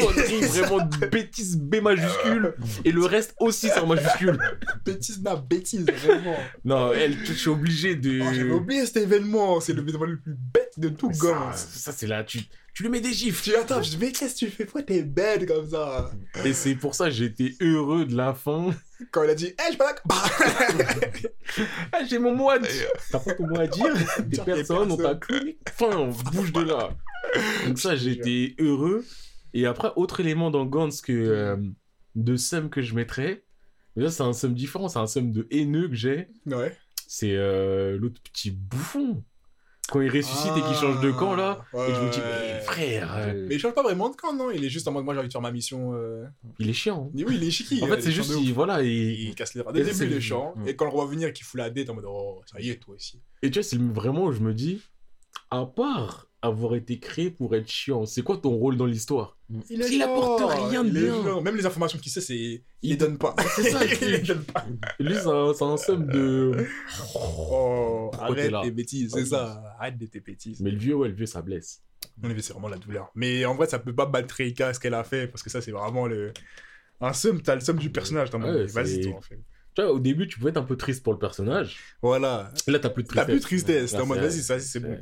[0.00, 4.38] cochonnerie, vraiment bêtise B majuscule, et le reste aussi c'est en majuscule.
[4.84, 6.36] Bêtise, na bêtise, vraiment.
[6.64, 8.20] Non, elle, je suis obligé de.
[8.22, 11.52] Oh, J'avais oublié cet événement, c'est l'événement le plus bête de tout ça, gomme.
[11.54, 12.40] ça, c'est là, tu,
[12.74, 13.42] tu lui mets des gifs.
[13.42, 16.10] Tu attends, je dis, mais qu'est-ce que tu fais Pourquoi t'es bête comme ça?
[16.44, 18.74] Et c'est pour ça que j'étais heureux de la fin.
[19.10, 20.30] Quand il a dit, hé, je suis pas d'accord.
[21.92, 22.88] Ah, j'ai mon mot à dire.
[23.10, 23.92] T'as pas ton mot à dire?
[24.20, 25.20] Des des personnes, on t'a personnes.
[25.20, 25.58] cloué.
[25.76, 26.90] Fin, on bouge de là.
[27.66, 29.04] Donc ça, j'étais heureux.
[29.54, 31.56] Et après, autre élément dans Gantz que euh,
[32.14, 33.44] de seum que je mettrais.
[33.96, 34.88] Mais là, c'est un seum différent.
[34.88, 36.28] C'est un seum de haineux que j'ai.
[36.46, 36.76] Ouais.
[37.06, 39.22] C'est euh, l'autre petit bouffon.
[39.90, 41.66] Quand il ressuscite et qu'il change de camp, là.
[41.74, 42.24] Ah, Et je me dis, ouais.
[42.54, 44.50] mais frère, euh, Mais il change pas vraiment de camp, non?
[44.50, 45.92] Il est juste en mode, moi j'ai envie de faire ma mission.
[45.94, 46.24] euh.
[46.58, 47.06] il est chiant.
[47.08, 47.10] hein.
[47.12, 47.82] Mais oui, il est chiqui.
[47.82, 49.72] En fait, c'est juste, il, voilà, Il casse les bras.
[49.72, 50.54] Dès le Et début, c'est il est le- chiant.
[50.66, 52.76] Et quand le roi venir, qui fout la dette en mode, oh, ça y est,
[52.76, 53.20] toi aussi.
[53.42, 54.80] et tu vois, c'est vraiment où je me dis,
[55.52, 59.38] à part avoir été créé pour être chiant, c'est quoi ton rôle dans l'histoire?
[59.70, 61.22] Il est Il apporte rien de bien.
[61.22, 61.40] chiant.
[61.40, 62.34] Même les informations qu'il sait, c'est.
[62.36, 63.36] Il Il- les donne pas.
[63.54, 64.66] C'est ça, il les donne pas.
[64.98, 66.66] Lui, c'est un, somme de.
[67.14, 69.62] Oh, arrête tes bêtises, c'est ça.
[69.78, 70.60] Arrête de tes bêtises.
[70.60, 71.82] Mais le vieux, ouais, le vieux, ça blesse.
[72.24, 73.10] En effet, c'est vraiment la douleur.
[73.14, 75.60] Mais en vrai, ça peut pas battre Reika ce qu'elle a fait, parce que ça,
[75.60, 76.32] c'est vraiment le.
[77.00, 78.30] Un somme, t'as le somme du personnage.
[78.30, 79.40] T'as Ouais, vas-y, toi, en fait.
[79.74, 81.78] Tu vois, au début, tu pouvais être un peu triste pour le personnage.
[82.02, 82.52] Voilà.
[82.66, 83.46] Là, t'as plus de T'as tristesse.
[83.46, 83.90] plus de tristesse.
[83.90, 84.98] C'est- vas-y, ça, c'est bon.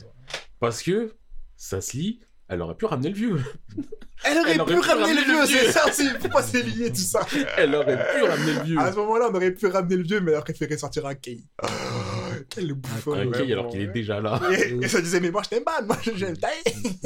[0.60, 1.14] Parce que
[1.56, 3.40] ça se lit, elle aurait pu ramener le vieux.
[4.22, 6.18] Elle aurait Elle aurait pu pu ramener le ramener le vieux, c'est ça.
[6.20, 8.78] Pourquoi c'est lié tout ça Elle aurait pu ramener le vieux.
[8.78, 11.14] À ce moment-là, on aurait pu ramener le vieux, mais elle a préféré sortir un
[11.14, 11.40] Kay.
[12.50, 13.14] Quel bouffon.
[13.14, 14.38] Un Kay, alors qu'il est déjà là.
[14.52, 17.00] Et, et ça disait, mais moi je t'aime pas, moi je taille.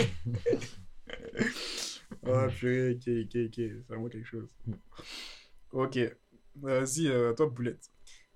[2.27, 4.49] oh purée, ok, ok, ok, c'est vraiment quelque chose.
[5.73, 5.99] Ok,
[6.57, 7.91] vas-y, euh, toi, Boulette.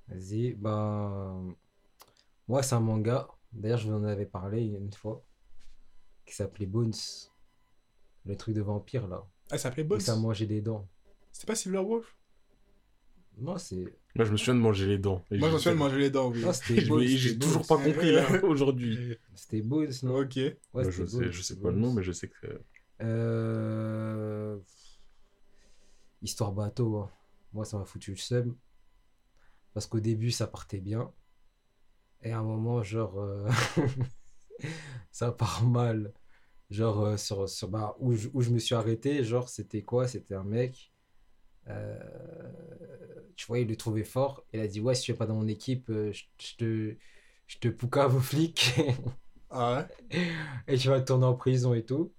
[0.09, 1.55] Vas-y, ben.
[2.47, 3.29] Moi, c'est un manga.
[3.53, 5.23] D'ailleurs, je vous en avais parlé une fois.
[6.27, 6.93] Qui s'appelait Bones.
[8.27, 9.25] Le truc de vampire, là.
[9.51, 10.87] Ah, ça s'appelait Où Boss ça mangeait des dents.
[11.33, 12.15] C'était pas Silver Wolf?
[13.39, 13.77] Non, c'est.
[14.15, 15.25] Moi, je me souviens de manger les dents.
[15.31, 16.41] Et Moi, je- j'en suis de manger les dents, oui.
[16.43, 17.01] Non, c'était Bones.
[17.01, 17.79] me- J'ai c'était toujours Bones.
[17.79, 19.17] pas compris là aujourd'hui.
[19.35, 20.19] C'était Bones, non?
[20.21, 20.37] Ok.
[20.37, 21.97] Ouais, c'était je sais, Bones, je sais pas le nom, Bones.
[21.97, 22.61] mais je sais que.
[23.01, 24.59] Euh...
[26.21, 27.11] Histoire bateau, hein.
[27.53, 28.57] Moi ça m'a foutu le seum.
[29.73, 31.11] Parce qu'au début ça partait bien.
[32.23, 33.49] Et à un moment, genre, euh,
[35.11, 36.13] ça part mal.
[36.71, 40.09] Genre, euh, sur, sur, bah, où, je, où je me suis arrêté, genre, c'était quoi?
[40.09, 40.93] C'était un mec.
[41.69, 41.99] euh,
[43.37, 44.45] tu vois, il le trouvait fort.
[44.53, 46.97] Il a dit, ouais, si tu es pas dans mon équipe, je, je te,
[47.47, 48.75] je te poucave aux flics.
[49.51, 50.19] Ah ouais?
[50.69, 52.13] Et tu vas te tourner en prison et tout.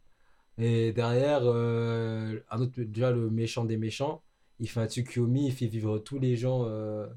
[0.58, 4.24] Et derrière, un autre, déjà le méchant des méchants,
[4.60, 7.08] il fait un Tsukuyomi, il fait vivre tous les gens euh,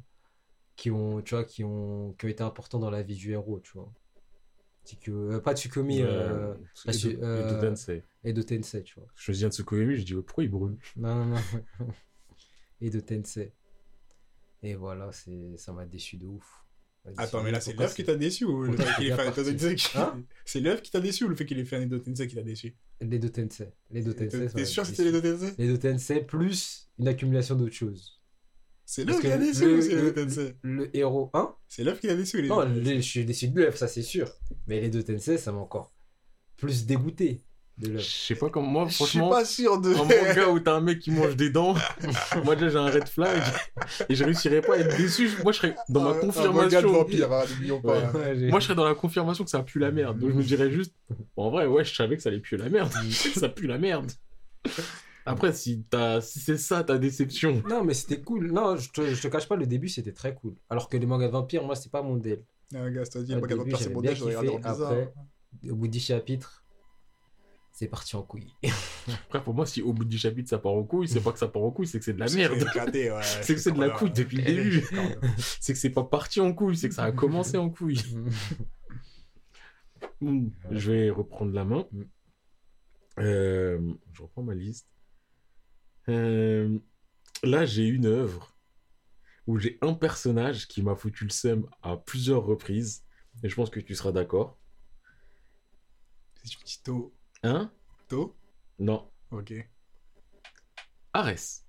[0.76, 3.60] qui ont, tu vois, qui ont, qui ont été importants dans la vie du héros,
[3.60, 3.92] tu vois.
[5.08, 6.54] Euh, pas Tsukuyomi, euh,
[6.86, 8.02] Edo- su- Edo euh, Tensei.
[8.24, 9.08] Edo Tensei, tu vois.
[9.16, 10.76] Je viens de Tsukuyomi, je dis pourquoi il brûle?
[10.96, 11.40] Non, non,
[11.80, 11.94] non.
[12.80, 13.52] Edo Tensei.
[14.62, 16.64] Et voilà, c'est, ça m'a déçu de ouf.
[17.16, 17.64] Attends, mais là, ouf.
[17.64, 20.22] c'est l'œuvre qui t'a déçu ou le fait qu'il ait fait un Tensei qui- Hein
[20.44, 22.34] C'est l'œuvre qui t'a déçu ou le fait qu'il ait fait un Edo Tensei qui
[22.36, 23.68] t'a déçu Tensei.
[23.90, 27.56] L'Edo Tensei, ça T'es m'a sûr que c'était l'Edo Tensei L'Edo Tensei plus une accumulation
[27.56, 28.20] d'autres choses.
[28.84, 31.82] C'est l'œuvre qui que a déçu ou c'est l'Edo le- Tensei Le héros 1 C'est
[31.82, 34.02] l'œuvre qui a déçu ou Non, l'Edo le- je suis déçu de l'œuvre, ça c'est
[34.02, 34.32] sûr.
[34.68, 35.92] Mais les deux Tensei, ça m'a encore
[36.56, 37.40] plus dégoûté
[37.80, 38.66] Je sais pas comment.
[38.68, 39.90] Moi, Je suis franchement, pas sûr de.
[39.90, 41.74] un manga où t'as un mec qui mange des dents,
[42.44, 43.40] moi déjà j'ai un red flag
[44.08, 45.30] et je réussirais pas à être déçu.
[45.42, 46.92] Moi je serais dans ma Un- Un manga de confirmation.
[46.92, 47.98] vampire, hein, n'oublions pas.
[47.98, 48.04] Ouais.
[48.04, 48.12] hein.
[48.14, 50.18] Ouais, Moi je serais dans la confirmation que ça pue la merde.
[50.18, 50.94] Donc je me dirais juste,
[51.36, 52.92] bon, en vrai, ouais, je savais que ça allait puer la merde.
[53.10, 54.10] ça pue la merde.
[55.24, 58.50] Après, si, t'as- si c'est ça ta déception, Non, mais c'était cool.
[58.52, 60.54] Non, je te, je te cache pas, le début c'était très cool.
[60.68, 62.40] Alors que les mangas de vampires, moi, c'est pas mon deal.
[62.74, 64.56] Ah, gars, dit, Au le manga de début, vampire, c'est bon, bien je regarde en
[64.56, 64.82] bizarre.
[64.92, 65.12] après-
[65.70, 66.61] Au bout du chapitre,
[67.72, 68.52] c'est parti en couille.
[69.24, 71.38] après pour moi, si au bout du chapitre ça part en couille, c'est pas que
[71.38, 72.60] ça part en couille, c'est que c'est de la C'est merde.
[72.60, 73.22] éclaté, ouais.
[73.42, 74.84] C'est que c'est de la couille depuis le début.
[75.60, 78.00] C'est que c'est pas parti en couille, c'est que ça a commencé en couille.
[80.20, 81.86] Hmm, Je vais reprendre la main.
[81.92, 82.02] Mm.
[83.18, 84.88] Euh, je reprends ma liste.
[86.08, 86.78] Euh,
[87.42, 88.56] là, j'ai une œuvre
[89.46, 93.04] où j'ai un personnage qui m'a foutu le seum à plusieurs reprises.
[93.42, 94.58] Et je pense que tu seras d'accord.
[96.42, 97.14] C'est une petite To.
[97.42, 97.70] Hein?
[98.08, 98.34] To?
[98.78, 99.08] Non.
[99.30, 99.52] Ok.
[101.12, 101.64] Arès.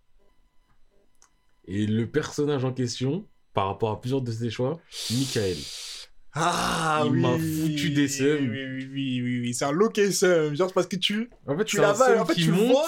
[1.66, 4.80] Et le personnage en question, par rapport à plusieurs de ses choix,
[5.12, 5.58] Michael.
[6.34, 8.50] Ah Il oui m'a foutu des seums.
[8.50, 9.54] Oui, oui, oui, oui, oui.
[9.54, 10.56] C'est un loquet seum.
[10.56, 11.30] Genre, c'est parce que tu.
[11.48, 12.88] En fait, Tu l'avales, en fait, tu monte, vois.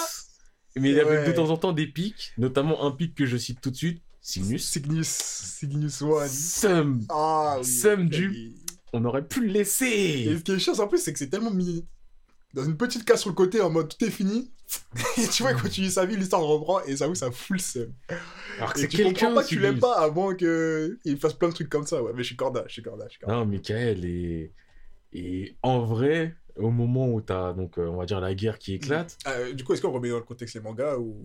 [0.77, 3.37] mais il y avait de temps en temps des pics, notamment un pic que je
[3.37, 4.67] cite tout de suite, Sinus.
[4.67, 5.07] Cygnus.
[5.07, 6.27] Cygnus One.
[6.27, 7.05] Seum.
[7.09, 7.65] Ah oui.
[7.65, 8.09] Seum ok.
[8.09, 8.55] du-
[8.93, 10.35] On aurait pu le Et laisser.
[10.37, 11.85] ce qui est chiant, en plus, c'est que c'est tellement mis.
[12.55, 14.51] Dans une petite case sur le côté en mode tout est fini.
[15.17, 17.57] et tu vois, quand tu lis sa vie, l'histoire reprend et ça vous ça fout
[17.57, 17.93] le seum.
[18.57, 21.49] Alors que c'est tu comprends quelqu'un pas que tu l'aimes pas avant qu'il fasse plein
[21.49, 22.01] de trucs comme ça.
[22.01, 23.35] Ouais, mais je suis corda, je suis corda, je suis corda.
[23.35, 24.53] Non, Michael, et,
[25.13, 28.73] et en vrai, au moment où t'as, donc, euh, on va dire, la guerre qui
[28.73, 31.15] éclate, Euh, du coup, est-ce qu'on remet dans le contexte les mangas ou?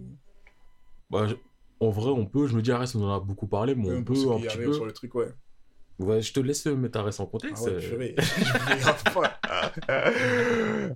[1.08, 1.36] Bah, je-
[1.80, 4.04] en vrai, on peut, je me dis, Arès, on en a beaucoup parlé, mais on
[4.04, 4.72] peut ceux un petit peu.
[4.74, 5.28] sur le truc, ouais.
[6.00, 7.64] Ouais, je te laisse mettre Arès en Ah contexte.
[7.66, 8.14] ouais, euh, purée.
[8.18, 9.38] Je vais grave pas.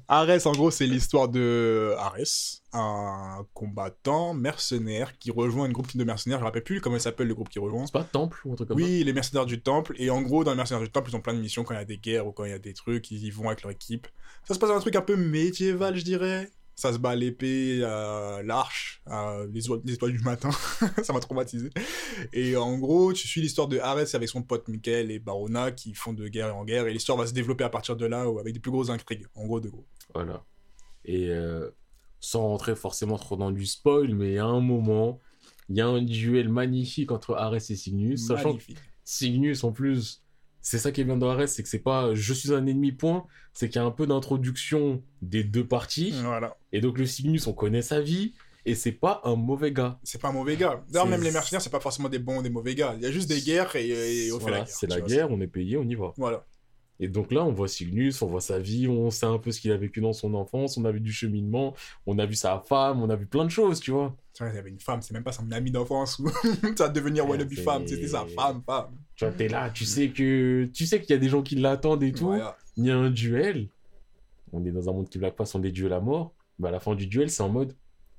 [0.09, 6.05] Arès, en gros, c'est l'histoire de Arès, un combattant mercenaire qui rejoint une groupe de
[6.05, 6.39] mercenaires.
[6.39, 7.85] Je me rappelle plus comment il s'appelle le groupe qui rejoint.
[7.87, 9.95] C'est pas Temple ou un truc comme ça Oui, les mercenaires du temple.
[9.99, 11.79] Et en gros, dans les mercenaires du temple, ils ont plein de missions quand il
[11.79, 13.11] y a des guerres ou quand il y a des trucs.
[13.11, 14.07] Ils y vont avec leur équipe.
[14.47, 16.51] Ça se passe dans un truc un peu médiéval, je dirais.
[16.77, 20.51] Ça se bat à l'épée, à l'arche, à les, étoiles du matin.
[21.03, 21.71] ça m'a traumatisé.
[22.33, 25.95] Et en gros, tu suis l'histoire de Arès avec son pote Michael et Barona qui
[25.95, 26.87] font de guerre en guerre.
[26.87, 29.27] Et l'histoire va se développer à partir de là, avec des plus grosses intrigues.
[29.35, 29.87] En gros, de gros.
[30.15, 30.45] Voilà.
[31.05, 31.71] Et euh,
[32.21, 35.21] sans rentrer forcément trop dans du spoil, mais à un moment,
[35.69, 38.79] il y a un duel magnifique entre Arès et Cygnus, sachant que Magnifique.
[39.05, 40.24] Cygnus, en plus,
[40.65, 42.91] c'est ça qui est bien dans Arès, c'est que c'est pas je suis un ennemi,
[42.91, 46.13] point, c'est qu'il y a un peu d'introduction des deux parties.
[46.23, 46.57] Voilà.
[46.73, 48.33] Et donc le Cygnus, on connaît sa vie,
[48.65, 49.99] et c'est pas un mauvais gars.
[50.05, 50.83] C'est pas un mauvais gars.
[50.89, 52.95] D'ailleurs, même les mercenaires, c'est pas forcément des bons ou des mauvais gars.
[52.97, 54.69] Il y a juste des guerres et, et on fait la guerre.
[54.69, 56.15] c'est la vois, guerre, on est payé, on y va.
[56.17, 56.47] Voilà.
[57.01, 59.61] Et donc là, on voit Cygnus, on voit sa vie, on sait un peu ce
[59.61, 61.75] qu'il a vécu dans son enfance, on a vu du cheminement,
[62.07, 64.17] on a vu sa femme, on a vu plein de choses, tu vois.
[64.33, 66.29] Tu il y avait une femme, c'est même pas son ami d'enfance ou
[66.77, 68.97] ça devenir Ouais, wannabe femme, c'était sa femme, femme.
[69.17, 71.57] Tu vois, t'es là, tu sais que tu sais qu'il y a des gens qui
[71.57, 72.27] l'attendent et tout.
[72.27, 72.57] Voilà.
[72.77, 73.69] Il y a un duel.
[74.53, 76.33] On est dans un monde qui blague pas, sont des duels à mort.
[76.61, 77.75] Mais à la fin du duel, c'est en mode,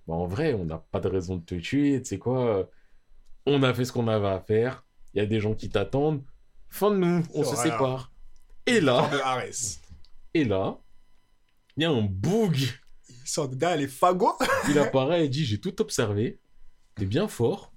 [0.07, 2.01] bah, en vrai, on n'a pas de raison de te tuer.
[2.01, 2.69] Tu sais quoi
[3.45, 4.85] On a fait ce qu'on avait à faire.
[5.13, 6.21] Il y a des gens qui t'attendent.
[6.67, 7.63] Fin de nous, on se Voilà.
[7.71, 8.11] sépare.
[8.67, 9.79] Et là, Femme de Arès.
[10.33, 10.77] et là,
[11.77, 12.57] il y a un boug.
[13.09, 14.33] Il sort de derrière les fagots.
[14.69, 16.39] Il apparaît et dit J'ai tout observé.
[16.95, 17.71] T'es bien fort.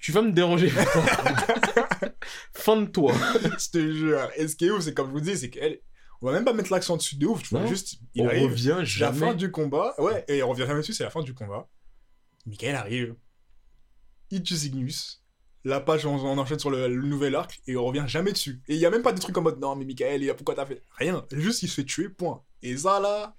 [0.00, 0.68] Tu vas me déranger.
[2.54, 3.12] fin de toi.
[3.42, 4.28] je te jure.
[4.36, 5.80] Et ce qui est ouf, c'est comme je vous dis, c'est qu'elle.
[6.20, 7.60] On va même pas mettre l'accent dessus de ouf, tu vois.
[7.60, 7.66] Non.
[7.66, 8.50] Juste, il On arrive.
[8.50, 8.68] revient
[9.00, 9.34] La fin jamais.
[9.34, 9.94] du combat.
[9.98, 11.68] Ouais, et on revient jamais dessus, c'est la fin du combat.
[12.46, 13.16] Michael arrive.
[14.30, 14.54] Il tue.
[15.64, 18.60] La page, on, on enchaîne sur le, le nouvel arc et on revient jamais dessus.
[18.68, 20.34] Et il y a même pas des trucs en mode non, mais Michael, il a-
[20.34, 20.82] pourquoi t'as fait?
[20.98, 21.24] Rien.
[21.32, 22.42] Juste, il se fait tuer, point.
[22.62, 23.34] Et ça, là,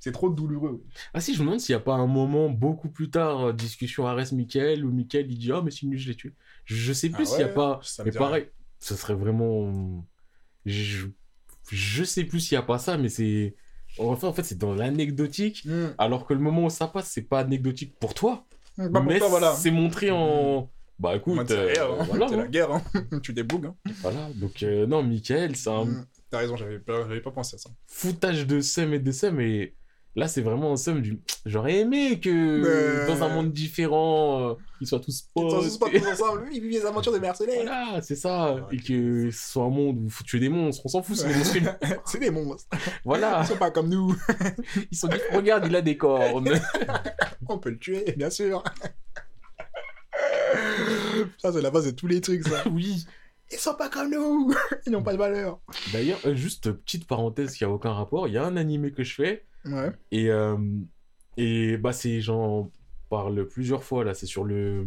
[0.00, 0.82] c'est trop douloureux.
[1.14, 3.52] Ah si, je me demande s'il n'y a pas un moment beaucoup plus tard, euh,
[3.52, 6.34] discussion Arès Michael, où Michael il dit Ah, mais Cygnus, je l'ai tué.
[6.64, 7.80] Je, sais plus Ah s'il n'y a ouais, pas.
[7.82, 8.48] ça Mais pareil,
[8.80, 10.04] ce serait vraiment.
[10.66, 11.06] Je,
[11.70, 13.54] je sais plus s'il n'y a pas ça, mais c'est.
[13.98, 15.88] Enfin, en fait, c'est dans l'anecdotique, Hmm.
[15.98, 18.46] alors que le moment où ça passe, c'est pas anecdotique pour toi.
[18.76, 19.54] Bah, pour mais voilà.
[19.54, 20.70] c'est montré en.
[20.98, 22.04] Bah écoute, euh, hein.
[22.08, 22.36] voilà, hein.
[22.36, 22.82] la guerre, hein.
[23.22, 23.66] tu débougues.
[23.66, 23.74] Hein.
[24.02, 26.04] Voilà, donc euh, non, Michael, c'est un Hmm.
[26.30, 27.70] T'as raison, j'avais pas, pas pensé à ça.
[27.86, 29.74] foutage de seum et de seum, et
[30.14, 31.20] là, c'est vraiment un seum du.
[31.46, 35.50] J'aurais aimé que Mais- dans un monde différent, euh, ils soient tous Ils potes.
[35.52, 37.62] sont tous pas tous ensemble, lui, il vit les aventures des mercenaires.
[37.62, 38.54] Voilà, c'est ça.
[38.56, 40.82] Ouais, et que ce soit un monde où faut tuer des monstres.
[40.84, 41.56] On s'en fout, c'est des monstres
[42.06, 42.68] c'est des monstres.
[43.04, 43.40] Voilà.
[43.44, 44.14] Ils sont pas comme nous.
[44.90, 46.50] Ils sont dit, regarde, il a des cornes.
[47.48, 48.62] On peut le tuer, bien sûr.
[51.38, 52.62] Ça, c'est la base de tous les trucs, ça.
[52.72, 53.04] oui.
[53.50, 54.52] Ils sont pas comme nous.
[54.86, 55.60] Ils n'ont pas de valeur.
[55.92, 58.28] D'ailleurs, euh, juste petite parenthèse qui a aucun rapport.
[58.28, 59.44] Il y a un animé que je fais.
[59.64, 59.90] Ouais.
[60.10, 60.56] Et, euh,
[61.36, 62.70] et bah, c'est, j'en
[63.08, 64.12] parle plusieurs fois là.
[64.12, 64.86] C'est sur le,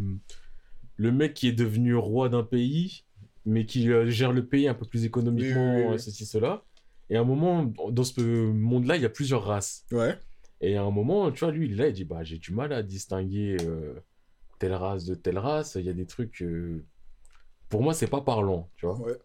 [0.96, 3.04] le mec qui est devenu roi d'un pays,
[3.44, 6.00] mais qui euh, gère le pays un peu plus économiquement, Oui, oui, oui, oui.
[6.00, 6.62] ceci, cela.
[7.10, 9.84] Et à un moment, dans ce monde-là, il y a plusieurs races.
[9.90, 10.16] Ouais.
[10.60, 12.52] Et à un moment, tu vois, lui, il est là, il dit, bah, j'ai du
[12.54, 13.94] mal à distinguer euh,
[14.62, 15.74] telle race de telle race.
[15.74, 16.84] Il y a des trucs, euh,
[17.68, 18.96] pour moi, c'est pas parlant, tu vois.
[19.00, 19.18] Ouais.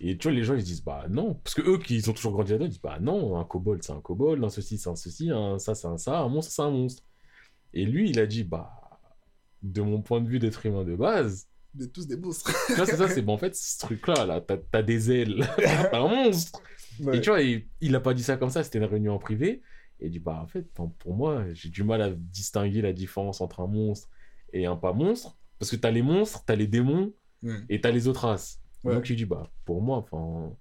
[0.00, 1.34] Et tu vois, les gens, ils se disent, bah non.
[1.34, 3.92] Parce que eux, qui ont toujours grandi là-dedans, ils disent, bah non, un kobold, c'est
[3.92, 6.62] un kobold, un ceci, c'est un ceci, un ça, c'est un ça, un monstre, c'est
[6.62, 7.02] un monstre.
[7.74, 8.70] Et lui, il a dit, bah,
[9.62, 12.52] de mon point de vue d'être humain de base, Vous êtes tous des monstres.
[12.68, 15.44] tu vois, c'est ça, c'est, bon, en fait, ce truc-là, là, t'as t'as des ailes,
[15.56, 16.62] t'as un monstre.
[17.00, 17.16] Ouais.
[17.16, 19.18] Et tu vois, il, il a pas dit ça comme ça, c'était une réunion en
[19.18, 19.60] privé.
[20.02, 23.40] Et il dit, bah en fait, pour moi, j'ai du mal à distinguer la différence
[23.40, 24.08] entre un monstre
[24.52, 25.38] et un pas monstre.
[25.58, 27.12] Parce que t'as les monstres, t'as les démons
[27.44, 27.64] Hmm.
[27.68, 28.60] et t'as les autres races.
[28.84, 28.94] Ouais.
[28.94, 30.54] Donc il dit, bah pour moi, enfin,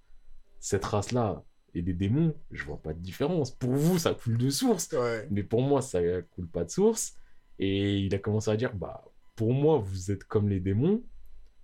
[0.59, 1.43] cette race-là
[1.75, 3.51] et les démons, je vois pas de différence.
[3.51, 4.91] Pour vous, ça coule de source.
[4.93, 5.27] Ouais.
[5.29, 7.15] Mais pour moi, ça coule pas de source.
[7.59, 9.03] Et il a commencé à dire, bah
[9.35, 11.03] pour moi, vous êtes comme les démons.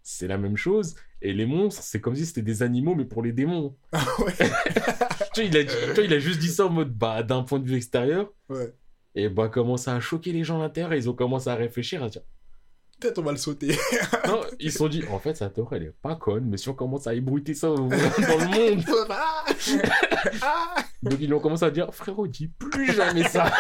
[0.10, 0.96] C'est la même chose.
[1.22, 3.76] Et les monstres, c'est comme si c'était des animaux, mais pour les démons.
[4.20, 4.34] ouais.
[5.34, 7.44] Tu vois, il a, tu vois, il a juste dit ça en mode, bah, d'un
[7.44, 8.32] point de vue extérieur.
[8.48, 8.74] Ouais.
[9.14, 10.94] Et bah, commence à choquer les gens à l'intérieur.
[10.94, 12.22] Ils ont commencé à réfléchir, à dire,
[13.00, 13.76] Peut-être on va le sauter.
[14.26, 16.70] non, ils se sont dit, en fait, sa théorie, elle est pas conne, mais si
[16.70, 19.46] on commence à ébruiter ça dans le monde, ah
[20.42, 23.52] Ah Donc ils ont commencé à dire frérot, dis plus jamais ça.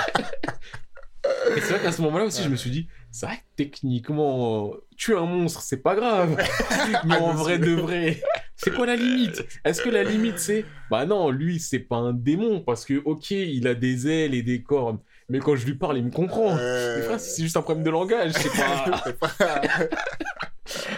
[1.56, 4.74] Et c'est vrai qu'à ce moment-là aussi, je me suis dit, c'est vrai que techniquement,
[4.98, 6.38] tuer un monstre, c'est pas grave.
[7.06, 8.22] Mais en vrai de vrai,
[8.56, 9.44] c'est quoi la limite?
[9.64, 13.32] Est-ce que la limite c'est, bah non, lui c'est pas un démon parce que ok,
[13.32, 16.56] il a des ailes et des cornes, mais quand je lui parle, il me comprend.
[16.58, 19.02] Euh, c'est juste un problème de langage, c'est pas.
[19.06, 19.34] c'est pas-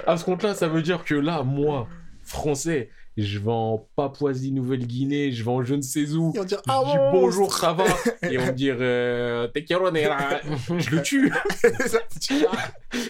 [0.07, 1.88] À ce compte-là, ça veut dire que là, moi,
[2.23, 2.89] français,
[3.21, 6.32] je vais en Papouasie-Nouvelle-Guinée, je vais en je ne sais où.
[6.34, 7.86] Ils vont dire, Je ah dis bonjour, ça va
[8.29, 9.47] Et on me dire euh.
[9.55, 11.32] Je le tue.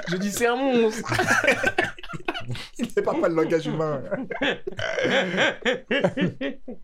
[0.07, 1.13] Je dis c'est un monstre.
[2.79, 4.01] Il n'est pas pas le langage humain.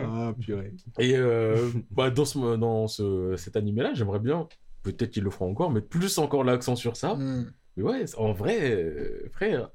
[0.00, 0.72] ah, purée.
[0.98, 4.48] Et euh, bah, dans, ce, dans ce, cet animé-là, j'aimerais bien,
[4.82, 7.14] peut-être qu'il le fera encore, mettre plus encore l'accent sur ça.
[7.14, 7.50] Hmm.
[7.76, 9.70] Mais ouais, en vrai, euh, frère.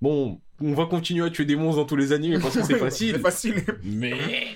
[0.00, 2.72] Bon, on va continuer à tuer des monstres dans tous les animés parce que c'est
[2.74, 3.18] C'est facile.
[3.18, 3.64] facile.
[3.82, 4.14] Mais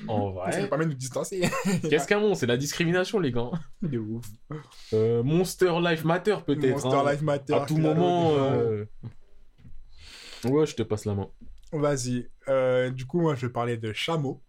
[0.09, 1.43] en Ça vrai, permet de nous distancer.
[1.89, 2.41] qu'est-ce qu'un monstre?
[2.41, 3.51] C'est la discrimination, les gars.
[3.83, 4.25] De ouf.
[4.93, 6.83] Euh, Monster Life Matter, peut-être.
[6.85, 7.13] Monster hein.
[7.13, 7.55] Life Matter.
[7.55, 8.33] À tout moment.
[8.37, 8.85] Euh,
[10.45, 11.29] Ouais, je te passe la main.
[11.73, 12.29] Vas-y.
[12.49, 14.43] Euh, du coup, moi, je vais parler de Chameau,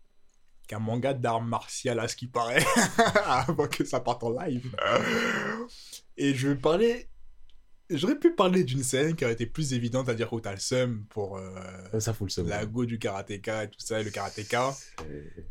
[0.67, 2.63] qui est un manga d'art martial à ce qui paraît,
[3.25, 4.75] avant que ça parte en live.
[6.17, 7.07] Et je vais parler.
[7.89, 10.59] J'aurais pu parler d'une scène qui aurait été plus évidente, à dire où t'as le
[10.59, 12.47] seum pour euh, Ça fout le seum.
[12.47, 14.75] la go du karatéka et tout ça, et le karatéka.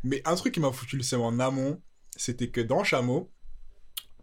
[0.03, 1.81] Mais un truc qui m'a foutu le seum en amont,
[2.15, 3.31] c'était que dans Chameau,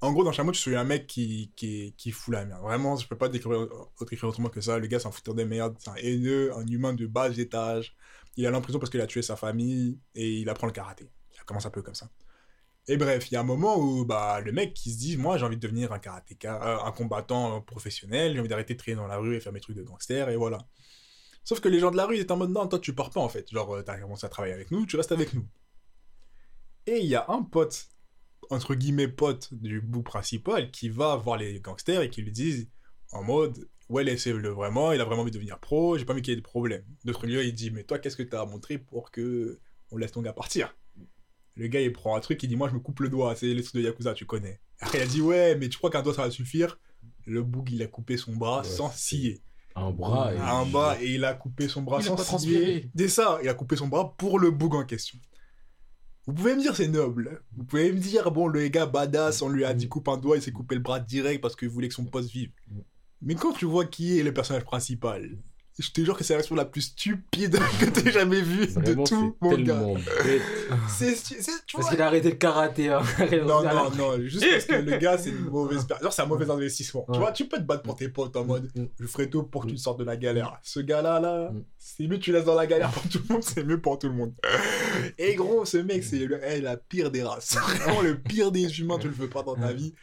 [0.03, 2.61] en gros, dans Chameau, tu suis un mec qui, qui, qui fout la merde.
[2.63, 3.69] Vraiment, je peux pas décrire,
[4.01, 4.79] décrire autrement que ça.
[4.79, 7.95] Le gars, c'est un fouteur de merde, c'est un haineux, un humain de bas étage.
[8.37, 10.73] Il est allé en prison parce qu'il a tué sa famille et il apprend le
[10.73, 11.09] karaté.
[11.31, 12.11] Ça commence un peu comme ça.
[12.89, 15.39] Et bref, il y a un moment où bah, le mec qui se dit Moi,
[15.39, 18.79] j'ai envie de devenir un karatéka, euh, un combattant euh, professionnel, j'ai envie d'arrêter de
[18.79, 20.59] traîner dans la rue et faire mes trucs de gangster, et voilà.
[21.45, 23.11] Sauf que les gens de la rue, ils étaient en mode Non, toi, tu pars
[23.11, 23.49] pas en fait.
[23.51, 25.47] Genre, euh, t'as commencé à travailler avec nous, tu restes avec nous.
[26.87, 27.89] Et il y a un pote,
[28.51, 32.69] entre guillemets pote du bout principal, qui va voir les gangsters et qui lui disent
[33.13, 36.23] en mode Ouais, laissez-le vraiment, il a vraiment envie de devenir pro, j'ai pas envie
[36.23, 36.85] qu'il y ait de problème.
[37.05, 40.13] D'autres lieux, il dit Mais toi, qu'est-ce que t'as à montrer pour que on laisse
[40.13, 40.75] ton gars partir?
[41.55, 43.47] Le gars, il prend un truc, il dit Moi, je me coupe le doigt, c'est
[43.53, 44.61] les trucs de Yakuza, tu connais.
[44.81, 46.79] Après, il a dit Ouais, mais tu crois qu'un doigt, ça va suffire?
[47.27, 49.43] Le boug, il a coupé son bras Ouais, sans scier.
[49.75, 50.35] Un bras.
[50.35, 52.91] et- Un bas, et il a coupé son bras Il sans scier.
[52.95, 55.19] Dès ça, il a coupé son bras pour le boug en question.
[56.27, 57.43] Vous pouvez me dire c'est noble.
[57.57, 60.37] Vous pouvez me dire bon le gars badass, on lui a dit coupe un doigt,
[60.37, 62.53] il s'est coupé le bras direct parce qu'il voulait que son poste vive.
[63.23, 65.37] Mais quand tu vois qui est le personnage principal,
[65.79, 68.95] je te jure que c'est la version la plus stupide que t'aies jamais vue de
[69.05, 69.83] tout mon gars.
[70.89, 72.89] C'est c'est- tu Parce qu'il a arrêté le karaté.
[72.91, 73.03] Hein.
[73.47, 76.05] Non, non, non, juste parce que le gars, c'est une mauvaise personne.
[76.05, 77.07] Genre, c'est un mauvais investissement.
[77.13, 78.85] Tu vois, tu peux te battre pour tes potes en mode Mm.
[79.01, 80.59] je ferai tout pour que tu te sortes de la galère.
[80.63, 81.65] Ce gars-là, là, Mm.
[81.79, 83.99] c'est mieux que tu laisses dans la galère pour tout le monde, c'est mieux pour
[83.99, 84.33] tout le monde.
[85.19, 87.57] Et gros, ce mec, c'est le- eh, la pire des races.
[87.57, 89.95] Vraiment le pire des humains, tu le veux pas dans ta vie.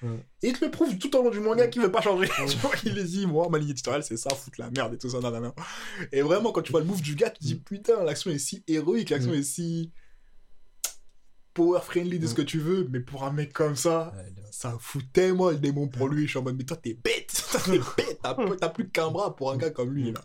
[0.41, 2.29] Et il te le prouve tout au long du manga qu'il veut pas changer.
[2.47, 4.97] tu vois, il les dit, moi, ma ligne éditoriale, c'est ça, foutre la merde et
[4.97, 5.53] tout ça, nanana.
[6.12, 8.38] Et vraiment, quand tu vois le move du gars, tu te dis, putain, l'action est
[8.39, 9.36] si héroïque, l'action Mm.
[9.36, 9.91] est si
[11.54, 12.36] power friendly de ce Mm.
[12.36, 14.13] que tu veux, mais pour un mec comme ça,
[14.52, 16.24] ça fout tellement le démon pour lui.
[16.26, 17.28] Je suis en mode, mais toi, t'es bête,
[17.65, 18.19] t'es bête,
[18.60, 20.22] t'as plus qu'un bras pour un gars comme lui, là.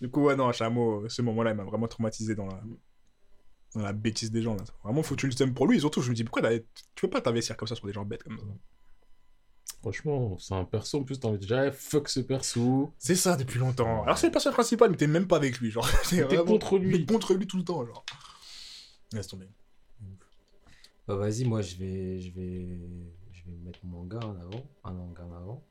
[0.00, 2.60] Du coup, ouais, non, Chameau, ce moment-là, il m'a vraiment traumatisé dans la,
[3.74, 4.64] dans la bêtise des gens, là.
[4.84, 6.62] Vraiment foutu le seum pour lui, et surtout, je me dis, pourquoi tu
[7.02, 8.44] peux pas t'investir comme ça sur des gens bêtes comme ça?
[9.80, 10.98] Franchement, c'est un perso.
[11.00, 12.92] En plus, t'as envie de dire, eh, fuck ce perso.
[12.98, 14.02] C'est ça depuis longtemps.
[14.02, 15.88] Alors, c'est le personnage principal, mais t'es même pas avec lui, genre.
[16.10, 17.04] T'es vraiment- contre lui.
[17.06, 18.04] T'es contre lui tout le temps, genre.
[19.12, 19.48] Laisse tomber.
[21.06, 22.68] Bah, vas-y, moi je vais, je vais,
[23.32, 25.64] je vais mettre mon manga en avant, un manga en avant.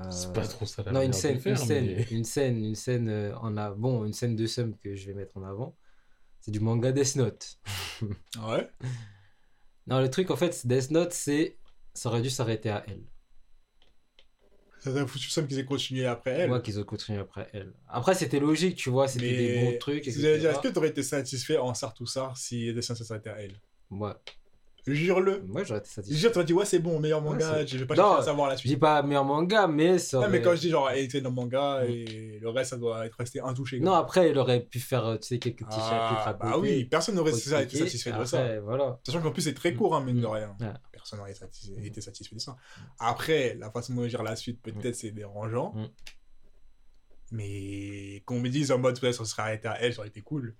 [0.00, 2.74] Euh, C'est pas trop ça la non, une scène, faire, une scène, une scène, une
[2.74, 5.76] scène euh, en a, bon, une scène de Sum que je vais mettre en avant.
[6.40, 7.58] C'est du manga Death Note.
[8.40, 8.70] Ah ouais?
[9.86, 11.58] Non, le truc en fait, Death Note, c'est,
[11.94, 13.04] ça aurait dû s'arrêter à elle.
[14.78, 16.48] Ça t'a foutu le qu'ils aient continué après elle.
[16.48, 17.72] Moi qu'ils ont continué après elle.
[17.88, 20.06] Après, c'était logique, tu vois, c'était des bons trucs.
[20.06, 21.74] est-ce que t'aurais été satisfait en
[22.06, 23.60] ça si Dessin ça s'arrêtait à elle?
[23.90, 24.12] Ouais.
[24.86, 25.42] Jure-le.
[25.48, 26.16] Moi, j'aurais été satisfait.
[26.16, 28.24] Jure, t'aurais dit, ouais, c'est bon, meilleur manga, c'est- je vais pas Non, chercher à
[28.24, 28.72] savoir la Je suite.
[28.72, 31.30] dis pas meilleur manga, mais ça Non, mais quand je dis genre, elle était dans
[31.30, 31.90] le manga Mm.
[31.90, 33.80] et le reste, ça doit être resté intouché.
[33.80, 36.52] Non, après, il aurait pu faire, euh, tu sais, quelques petits chapitres à ah, côté.
[36.52, 37.40] bah oui, personne n'aurait été
[37.78, 38.60] satisfait de ça.
[38.60, 39.00] voilà.
[39.04, 40.30] Sachant qu'en plus, c'est très court, hein, mine de Mm.
[40.30, 40.56] rien.
[40.60, 40.72] Ouais.
[40.92, 42.56] Personne n'aurait satisfait- été satisfait de ça.
[43.00, 45.72] Après, la façon dont gère la suite, peut-être c'est dérangeant.
[45.74, 45.86] Mm.
[47.32, 50.20] Mais qu'on me dise en mode, ouais, ça serait arrêté à elle, ça aurait été
[50.20, 50.54] cool.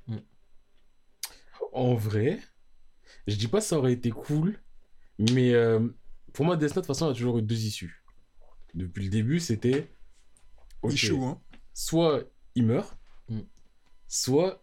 [1.73, 2.41] En vrai,
[3.27, 4.59] je dis pas que ça aurait été cool,
[5.19, 5.81] mais euh,
[6.33, 8.03] pour moi, Death Note, de toute façon, il y a toujours eu deux issues.
[8.75, 9.89] Depuis le début, c'était.
[10.83, 11.41] ok, Il choue, hein.
[11.75, 12.97] Soit il meurt,
[13.29, 13.41] Mm.
[14.09, 14.63] soit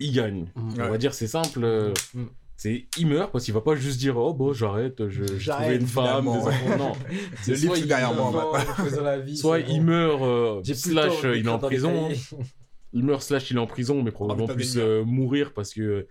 [0.00, 0.50] il gagne.
[0.56, 0.74] Mm.
[0.80, 1.62] On va dire c'est simple.
[1.64, 2.24] euh, Mm.
[2.56, 5.86] C'est il meurt parce qu'il va pas juste dire oh bon j'arrête, je j'ai une
[5.86, 6.76] femme, des.
[6.76, 6.92] Non.
[7.48, 8.30] Le livre, soit c'est il- derrière moi.
[8.30, 8.84] Non, maintenant.
[8.84, 9.84] faisons la vie, Soit il bon.
[9.84, 12.08] meurt euh, slash euh, il est en dans prison.
[12.92, 16.08] Il meurt slash il est en prison mais probablement pas plus euh, mourir parce que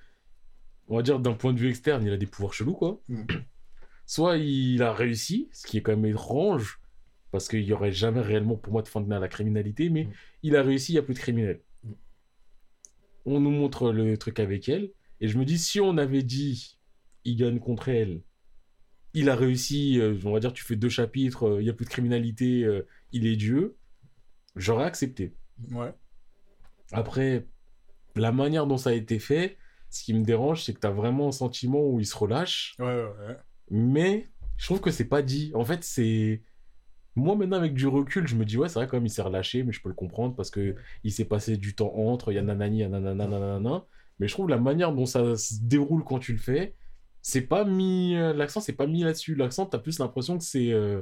[0.90, 3.02] on va dire d'un point de vue externe il a des pouvoirs chelous quoi.
[3.08, 3.24] Mm.
[4.06, 6.82] Soit il a réussi, ce qui est quand même étrange
[7.32, 10.12] parce qu'il y aurait jamais réellement pour moi de fin à la criminalité, mais Mm.
[10.44, 11.62] il a réussi, il y a plus de criminels.
[11.84, 11.92] Mm.
[13.26, 16.80] On nous montre le truc avec elle et je me dis si on avait dit
[17.26, 18.22] il gagne contre elle,
[19.14, 21.74] il a réussi, euh, on va dire tu fais deux chapitres, euh, il y a
[21.74, 23.76] plus de criminalité, euh, il est Dieu,
[24.56, 25.34] j'aurais accepté.
[25.72, 25.94] Ouais.
[26.92, 27.48] Après,
[28.16, 29.58] la manière dont ça a été fait,
[29.90, 32.76] ce qui me dérange, c'est que tu as vraiment un sentiment où il se relâche,
[32.80, 33.38] Ouais, ouais, ouais.
[33.72, 34.28] mais
[34.58, 35.52] je trouve que c'est pas dit.
[35.56, 36.42] En fait, c'est.
[37.16, 39.22] Moi, maintenant, avec du recul, je me dis, ouais, c'est vrai, quand même, il s'est
[39.22, 42.36] relâché, mais je peux le comprendre parce que il s'est passé du temps entre, il
[42.36, 43.86] y a nanani, nanana, nanana.
[44.20, 46.76] Mais je trouve la manière dont ça se déroule quand tu le fais,
[47.22, 48.16] c'est pas mis.
[48.16, 49.36] euh, L'accent, c'est pas mis là-dessus.
[49.36, 50.72] L'accent, t'as plus l'impression que c'est.
[50.72, 51.02] euh,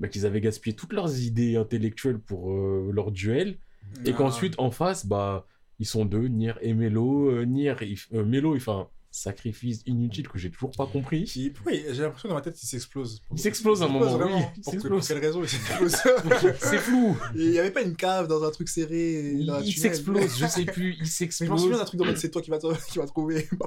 [0.00, 3.58] bah, qu'ils avaient gaspillé toutes leurs idées intellectuelles pour euh, leur duel.
[4.06, 4.12] Et Ah.
[4.14, 5.46] qu'ensuite, en face, bah,
[5.80, 7.30] ils sont deux, Nier et Melo.
[7.30, 11.22] Euh, Nier, il, euh, Melo, il fait un sacrifice inutile que j'ai toujours pas compris.
[11.34, 11.52] Il-
[11.90, 13.20] J'ai l'impression dans ma tête, il s'explose.
[13.32, 14.36] Il s'explose à un moment, vraiment.
[14.38, 14.98] oui, Pour, que- s'explose.
[15.00, 15.96] pour quelle raison il s'explose
[16.60, 17.16] C'est flou.
[17.34, 19.32] Il n'y avait pas une cave dans un truc serré.
[19.32, 19.90] Il, dans un il tunnel?
[19.90, 21.78] s'explose, je sais plus, il Mais je m'en souviens s'explose.
[21.78, 23.48] d'un truc dans le c'est toi qui vas, qui trouver.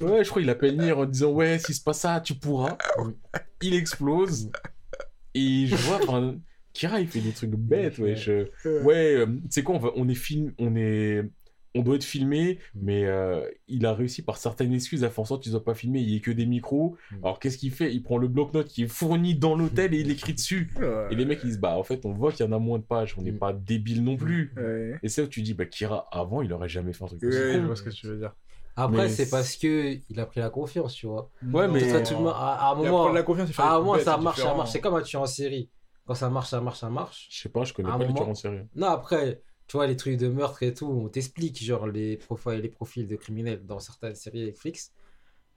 [0.00, 2.78] Ouais, je crois qu'il appelle Nier en disant ouais, s'il se passe ça, tu pourras.
[3.60, 4.50] Il explose.
[5.34, 6.00] Et je vois,
[6.72, 8.16] Kira, il fait des trucs bêtes, ouais.
[8.16, 8.46] je-
[8.82, 11.22] Ouais, euh, tu sais quoi, on, va- on est film, on est,
[11.74, 15.24] on doit être filmé, mais euh, il a réussi par certaines excuses à faire en
[15.24, 16.00] sorte qu'ils soient pas filmés.
[16.00, 16.96] Il y ait que des micros.
[17.10, 17.16] Mm.
[17.24, 17.92] Alors qu'est-ce qu'il fait?
[17.94, 20.68] Il prend le bloc-notes qui est fourni dans l'hôtel et il écrit dessus.
[20.78, 21.06] Ouais.
[21.10, 22.78] Et les mecs ils disent bah en fait on voit qu'il y en a moins
[22.78, 23.38] de pages, on n'est Mm.
[23.38, 24.52] pas débile non plus.
[24.56, 24.98] Ouais.
[25.02, 27.38] Et c'est où tu dis bah Kira avant il aurait jamais fait un truc aussi
[27.38, 28.34] Ouais, je vois ce que tu veux dire.
[28.76, 31.30] Après, c'est parce que il a pris la confiance, tu vois.
[31.52, 33.60] Ouais, mais- Peut-être tout le monde- à, à un Il moment, la confiance, il fait
[33.62, 34.56] à un moment ça marche, ça différents.
[34.56, 34.70] marche.
[34.72, 35.68] C'est comme un tueur en série.
[36.06, 37.28] Quand ça marche, ça marche, ça marche.
[37.30, 38.60] Je sais pas, je connais À un pas les tueurs en série.
[38.74, 42.52] Non, après, tu vois, les trucs de meurtre et tout, on t'explique, genre, les profils,
[42.60, 44.92] les profils de criminels dans certaines séries Netflix.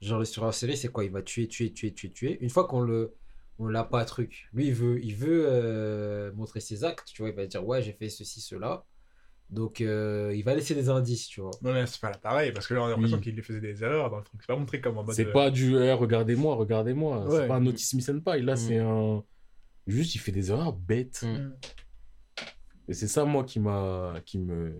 [0.00, 1.04] Genre, le tueur en série, c'est quoi?
[1.04, 2.38] Il va tuer, tuer, tuer, tuer, tuer.
[2.40, 3.14] Une fois qu'on le.
[3.58, 4.48] On l'a pas truc.
[4.52, 7.30] Lui, il veut, il veut euh, montrer ses actes, tu vois.
[7.30, 8.84] Il va dire, ouais, j'ai fait ceci, cela.
[9.48, 11.52] Donc, euh, il va laisser des indices, tu vois.
[11.62, 13.22] Non, mais c'est pas là pareil, parce que là, on a l'impression Oui.
[13.22, 14.40] qu'il lui faisait des erreurs dans le truc.
[14.42, 15.14] C'est pas montré comme en mode.
[15.14, 17.24] C'est euh, pas du eh, regardez-moi, regardez-moi.
[17.26, 17.40] Ouais.
[17.40, 17.96] C'est pas un Otis.
[17.96, 18.56] Là Mm.
[18.56, 19.24] c'est un.
[19.86, 21.22] Juste il fait des erreurs bêtes.
[21.22, 21.52] Mm.
[22.88, 24.76] Et c'est ça moi qui m'a qui me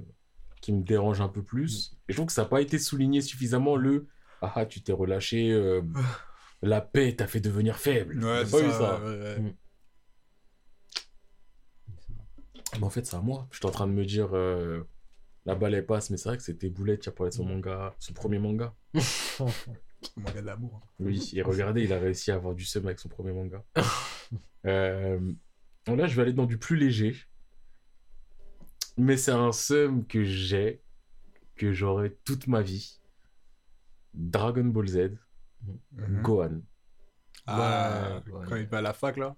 [0.61, 1.97] qui me dérange un peu plus.
[2.09, 4.09] Et je trouve que ça n'a pas été souligné suffisamment le
[4.43, 5.83] ah ah, tu t'es relâché euh,
[6.63, 8.23] la paix t'a fait devenir faible.
[8.23, 8.79] Ouais, pas eu ça.
[8.79, 9.05] ça.
[9.05, 9.39] ouais, ouais.
[9.41, 9.55] Mm.
[12.79, 13.49] Mais en fait c'est à moi.
[13.53, 14.83] J'étais en train de me dire euh,
[15.45, 17.45] la balle elle passe mais c'est vrai que c'était Boulette qui a parlé de son
[17.45, 18.75] manga, son premier manga.
[18.99, 19.45] C'est
[20.17, 20.81] un manga d'amour.
[20.99, 23.65] Oui, et regardez, il a réussi à avoir du seum avec son premier manga.
[24.67, 25.21] Euh,
[25.87, 27.17] là, je vais aller dans du plus léger.
[28.99, 30.81] Mais c'est un seum que j'ai,
[31.57, 32.99] que j'aurai toute ma vie.
[34.15, 34.99] Dragon Ball Z,
[35.93, 36.23] Mhm.
[36.23, 36.61] Gohan.
[37.47, 38.47] Ah, Ouais, ouais.
[38.49, 39.37] quand il va à la fac, là.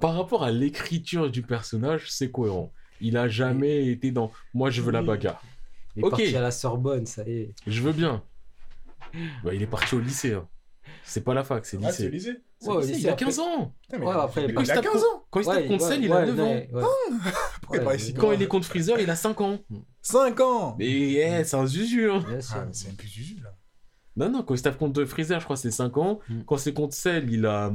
[0.00, 2.72] Par rapport à l'écriture du personnage, c'est cohérent.
[3.00, 5.42] Il a jamais été dans moi je veux la bagarre.
[5.96, 6.10] Il est Ok.
[6.10, 7.54] parti à la Sorbonne, ça y est.
[7.66, 8.24] Je veux bien.
[9.44, 10.34] Bah, il est parti au lycée.
[10.34, 10.48] hein.
[11.04, 12.28] C'est pas la fac, c'est Ah, c'est lycée.
[12.28, 12.42] au lycée?
[12.42, 13.24] C'est Ouais, au lycée, lycée, il a après.
[13.26, 13.74] 15 ans.
[13.82, 15.40] Putain, mais Ouais, après, il, il Quand il il a se tape 15 ans Quand
[15.40, 16.44] il se tape contre ouais, Cell, il a ouais, 9 ans.
[16.44, 16.82] ouais, ouais.
[17.60, 19.58] Pourquoi il Ouais, paraît si mais- Quand il est contre Freezer, il a 5 ans.
[20.02, 22.24] 5 ans Mais eh, c'est un zuzu, hein.
[22.28, 23.54] Ah, c'est un peu Zuzu, là.
[24.16, 26.18] Non, non, quand il se tape contre Freezer, je crois que c'est 5 ans.
[26.28, 26.40] Mm.
[26.46, 27.70] Quand c'est contre Cell, il a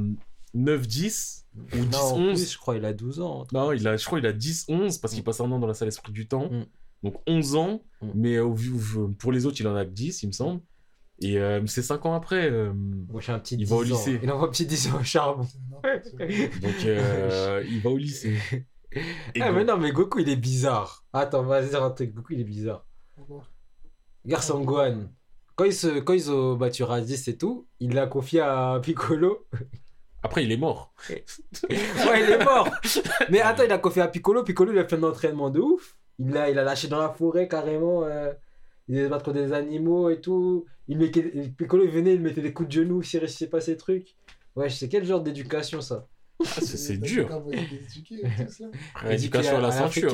[0.54, 2.34] 9-10 ou Non, en 10-11.
[2.34, 3.46] plus, je crois il a 12 ans.
[3.52, 5.24] Non, il a, je crois qu'il a 10-11 parce qu'il Mm.
[5.24, 6.50] passe un an dans la salle Esprit du Temps.
[6.50, 6.66] Mm.
[7.02, 8.08] Donc 11 ans, Mm.
[8.14, 10.60] mais au vu- au- pour les autres, il en a que 10, il me semble.
[11.20, 12.50] Et euh, c'est 5 ans après.
[12.50, 12.72] euh,
[13.28, 14.20] un petit Il 10 va au lycée.
[14.22, 15.46] Il envoie un petit 10 ans au charbon.
[15.82, 18.36] donc euh, il va au lycée.
[19.34, 21.04] Et Ah, mais non, mais Goku, il est bizarre.
[21.12, 22.14] Attends, vas-y, dire un truc.
[22.14, 22.86] Goku, il est bizarre.
[24.24, 25.08] Garçon Gohan.
[25.56, 29.46] Quand ils, se, quand ils ont battu Raditz et tout, il l'a confié à Piccolo.
[30.22, 30.94] Après, il est mort.
[31.10, 31.24] ouais,
[32.22, 32.68] il est mort.
[33.30, 34.42] Mais attends, il a confié à Piccolo.
[34.42, 35.96] Piccolo, il a fait un entraînement de ouf.
[36.18, 38.04] Il l'a il a lâché dans la forêt carrément.
[38.04, 38.32] euh,
[38.88, 40.66] il allait se battre contre des animaux et tout.
[40.88, 41.22] Il mettait,
[41.56, 44.14] Piccolo, il venait, il mettait des coups de genoux s'il réussissait pas ses trucs.
[44.56, 46.06] Ouais, c'est quel genre d'éducation ça?
[46.40, 47.28] Ah, c'est dur.
[49.10, 50.12] Éducation à la ceinture.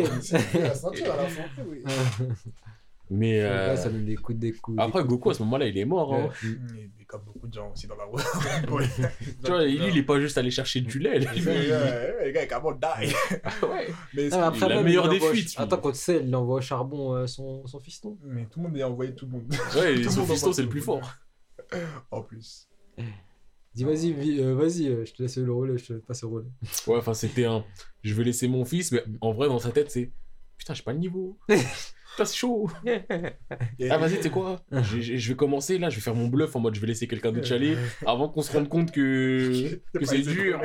[3.11, 4.77] Mais euh, ça donne des coups, des coups.
[4.77, 5.11] des après, coups.
[5.11, 6.15] Goku, à ce moment-là, il est mort.
[6.15, 6.31] hein.
[7.11, 8.19] Comme beaucoup de gens aussi dans la roue.
[9.45, 11.19] Tu vois, lui, il est pas juste allé chercher du lait.
[11.19, 13.15] Les gars, gars, carrément die.
[13.67, 13.89] Ouais.
[14.15, 15.55] Mais, Ah, mais après, la meilleure il des fuites.
[15.57, 18.17] Attends, quand tu sais, il envoie au charbon euh, son, son fiston.
[18.23, 19.53] mais tout le monde est envoyé tout le monde.
[19.75, 21.03] Ouais, et son fiston, c'est le plus fort.
[22.13, 22.69] En plus.
[23.75, 26.49] Dis, vas-y, euh, vas-y, euh, je te laisse le relais, je te passe le relais.
[26.87, 27.65] Ouais, enfin, c'était un.
[28.03, 30.13] Je vais laisser mon fils, mais en vrai, dans sa tête, c'est.
[30.57, 31.39] Putain, j'ai pas le niveau.
[32.17, 32.71] C'est chaud.
[33.91, 36.61] Ah, vas-y, tu sais quoi je, vais commencer là, je vais faire mon bluff en
[36.61, 40.61] mode je vais laisser quelqu'un d'autre chialer avant qu'on se rende compte que, c'est dur.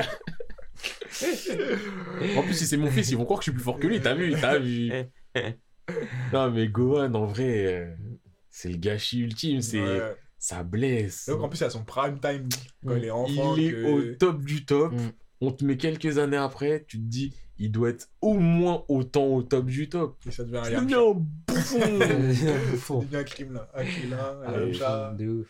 [2.38, 3.88] En plus, si c'est mon fils, ils vont croire que je suis plus fort que
[3.88, 4.02] lui.
[4.02, 4.91] T'as vu, t'as vu.
[6.34, 7.96] Non, mais Gohan, en vrai,
[8.50, 9.62] c'est le gâchis ultime.
[9.62, 10.16] C'est Ouais.
[10.38, 11.28] ça blesse.
[11.30, 12.48] Donc en plus, il a son prime time
[12.86, 12.98] quand Mm.
[12.98, 13.56] il est enfant.
[13.56, 14.93] Il est que- au top du top.
[14.93, 15.12] Mm.
[15.41, 19.26] On te met quelques années après, tu te dis, il doit être au moins autant
[19.28, 20.18] au top du top.
[20.28, 20.58] Et ça devient
[20.95, 21.80] un bouffon.
[22.72, 22.99] Bouffon.
[23.01, 23.70] Ça devient un crime là.
[23.76, 24.39] Un crime là.
[24.45, 25.14] Ah, un.
[25.14, 25.47] De ouf.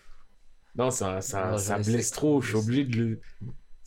[0.76, 2.42] Non, ça, ça, Non, ça blesse trop.
[2.42, 3.20] Je suis obligé de le.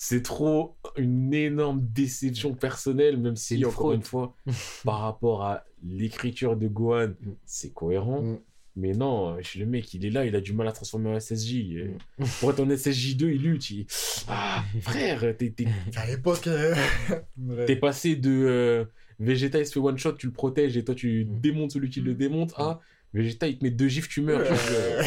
[0.00, 3.96] C'est trop une énorme déception personnelle, même si, une encore fraude.
[3.96, 4.34] une fois,
[4.84, 7.32] par rapport à l'écriture de Gohan, Mm.
[7.44, 8.22] c'est cohérent.
[8.22, 8.38] Mm.
[8.80, 11.18] Mais non, chez le mec, il est là, il a du mal à transformer en
[11.18, 11.88] SSJ.
[12.18, 12.24] Mm.
[12.40, 13.70] Pour être en SSJ2, il lutte.
[13.70, 13.86] il-
[14.28, 15.66] Ah, frère, t'es- t'es
[15.96, 16.46] À l'époque.
[16.46, 16.74] euh,
[17.66, 18.84] t'es passé de euh,
[19.18, 21.40] Vegeta, il se fait one shot, tu le protèges et toi tu Mm.
[21.40, 22.52] démontes celui qui le démonte.
[22.56, 22.78] Ah,
[23.12, 24.40] Vegeta, il te met deux gifs, tu meurs.
[24.46, 25.02] Euh,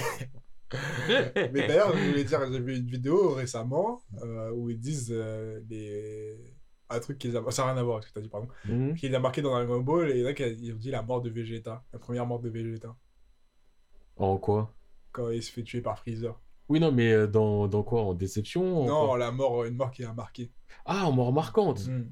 [1.53, 5.13] Mais d'ailleurs, je voulais dire, j'ai vu une vidéo récemment euh, où ils disent
[5.69, 6.38] les...
[6.89, 7.51] un truc qui les a...
[7.51, 8.47] Ça n'a rien à voir avec ce que tu as dit, pardon.
[8.95, 10.91] Qui les a marqué dans Dragon Ball et il y en a qui ont dit
[10.91, 11.84] la mort de Vegeta.
[11.93, 12.95] La première mort de Vegeta.
[14.18, 14.74] En quoi?
[15.12, 16.39] Quand il se fait tuer par Freezer.
[16.70, 18.01] Oui, non, mais euh, dans, dans quoi?
[18.03, 19.18] En déception en Non, quoi?
[19.18, 20.51] la mort, une mort qui a marqué.
[20.86, 21.86] Ah, en mort marquante.
[21.88, 22.05] Mm.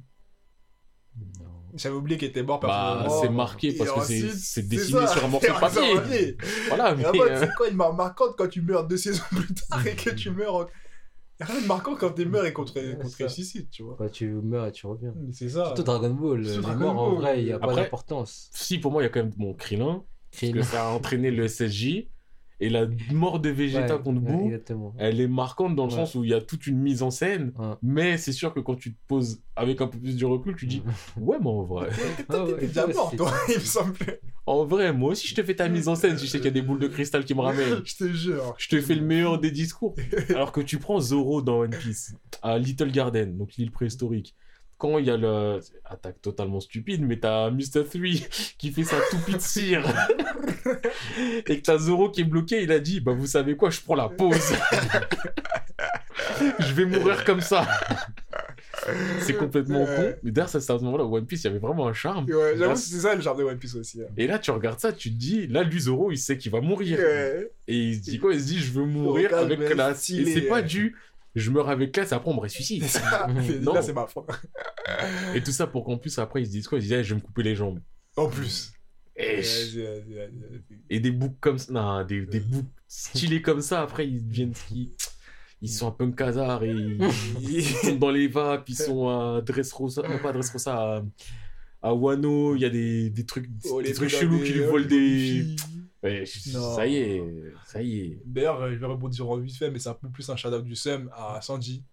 [1.40, 1.46] Non.
[1.76, 5.02] J'avais oublié qu'il était mort Bah, c'est marqué parce que c'est- ensuite, c'est c'est dessiné
[5.02, 5.96] ça, sur un morceau de papier.
[5.96, 6.38] papier.
[6.68, 7.06] Voilà, mais.
[7.06, 10.10] euh, c'est quoi une mort marquante quand tu meurs deux saisons plus tard et que
[10.12, 10.66] tu meurs en...
[11.40, 13.96] Y a rien de marquant quand tu meurs et qu'on te, ressuscite, tu vois.
[13.98, 15.14] Quand tu meurs et tu reviens.
[15.32, 15.66] C'est ça.
[15.68, 17.22] Surtout Dragon Ball, Dragon morts en Ball.
[17.22, 18.50] vrai, il n'y a pas Après- d'importance.
[18.54, 21.32] Si, pour moi, il y a quand même mon Krillin, parce que ça a entraîné
[21.32, 22.08] le SSJ.
[22.62, 24.94] Et la mort de Vegeta Ouais, contre ouais, Boo, Exactement.
[24.98, 25.98] elle est marquante dans le Ouais.
[25.98, 27.54] sens où il y a toute une mise en scène.
[27.58, 27.68] Ouais.
[27.82, 30.66] Mais c'est sûr que quand tu te poses avec un peu plus de recul, tu
[30.66, 30.84] dis
[31.18, 31.88] Ouais, mais en vrai.
[32.18, 33.96] T'étais déjà mort, toi, il me semble.
[34.46, 36.48] En vrai, moi aussi, je te fais ta mise en scène si je sais qu'il
[36.48, 37.82] y a des boules de cristal qui me ramènent.
[37.86, 38.56] Je te jure.
[38.58, 39.96] Je te fais le meilleur des discours.
[40.32, 44.36] Alors que tu prends Zoro dans One Piece, à Little Garden, donc l'île préhistorique.
[44.80, 45.60] Quand il y a le.
[45.86, 47.84] Attaque totalement stupide, mais t'as Mr.
[47.84, 48.02] 3
[48.58, 49.84] qui fait sa toupie de cire.
[51.48, 53.82] Et que t'as Zoro qui est bloqué, il a dit Bah, vous savez quoi, je
[53.82, 54.54] prends la pause.
[56.60, 57.68] je vais mourir comme ça.
[59.20, 60.14] C'est complètement con.
[60.24, 62.26] Mais d'ailleurs, c'est à ce moment-là One Piece, il y avait vraiment un charme.
[62.26, 64.02] Ouais, j'avoue, c'est ça le genre de One Piece aussi.
[64.02, 64.06] hein.
[64.18, 66.62] Et là, tu regardes ça, tu te dis, là, lui, Zoro, il sait qu'il va
[66.62, 66.98] mourir.
[66.98, 67.52] Ouais.
[67.68, 68.34] Et il se dit quoi?
[68.34, 70.10] Il se dit, je veux mourir avec classe.
[70.10, 70.96] Et c'est pas du,
[71.36, 72.84] je meurs avec classe, après on me ressuscite.
[72.84, 73.28] C'est ça.
[73.62, 73.74] Non.
[73.74, 74.26] Là, c'est ma fin.
[75.36, 76.78] Et tout ça pour qu'en plus, après, ils se disent quoi?
[76.80, 77.80] Ils disent, eh, je vais me couper les jambes.
[78.16, 78.72] En plus.
[79.16, 80.62] Et, Vas-y, vas-y, vas-y, vas-y.
[80.90, 84.54] et des boucs comme ça, non, des, des boucs stylés comme ça, après, ils deviennent
[84.54, 84.94] qui
[85.62, 90.04] Ils sont un punk hasard et ils, sont dans les vapes, ils sont à Dressrosa,
[90.08, 91.04] non pas à Dressrosa, à,
[91.82, 94.70] à Wano, il y a des, des trucs, Oh, des trucs chelous qui lui euh,
[94.70, 95.56] volent des.
[96.02, 98.22] Ouais, ça y est, ça y est.
[98.26, 100.62] D'ailleurs, euh, je vais rebondir en vite fait, mais c'est un peu plus un shadow
[100.62, 101.84] du Sum à Sanji.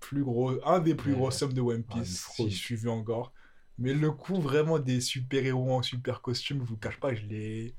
[0.00, 1.18] Plus gros, un des plus Ouais.
[1.18, 2.48] gros Sums de One Ah, Piece, fraude.
[2.48, 3.32] si je suis vu encore.
[3.78, 7.74] Mais le coup vraiment des super-héros en super costume, je vous cache pas, je l'ai.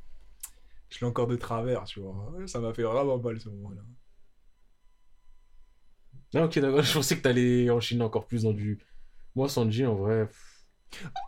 [0.90, 2.34] Je l'ai encore de travers, tu vois.
[2.48, 3.82] Ça m'a fait vraiment mal ce moment-là.
[6.36, 6.82] Ah, ok, d'accord.
[6.84, 8.80] Je pensais que t'allais enchaîner encore plus dans du.
[9.36, 10.30] Moi, Sanji, en vrai.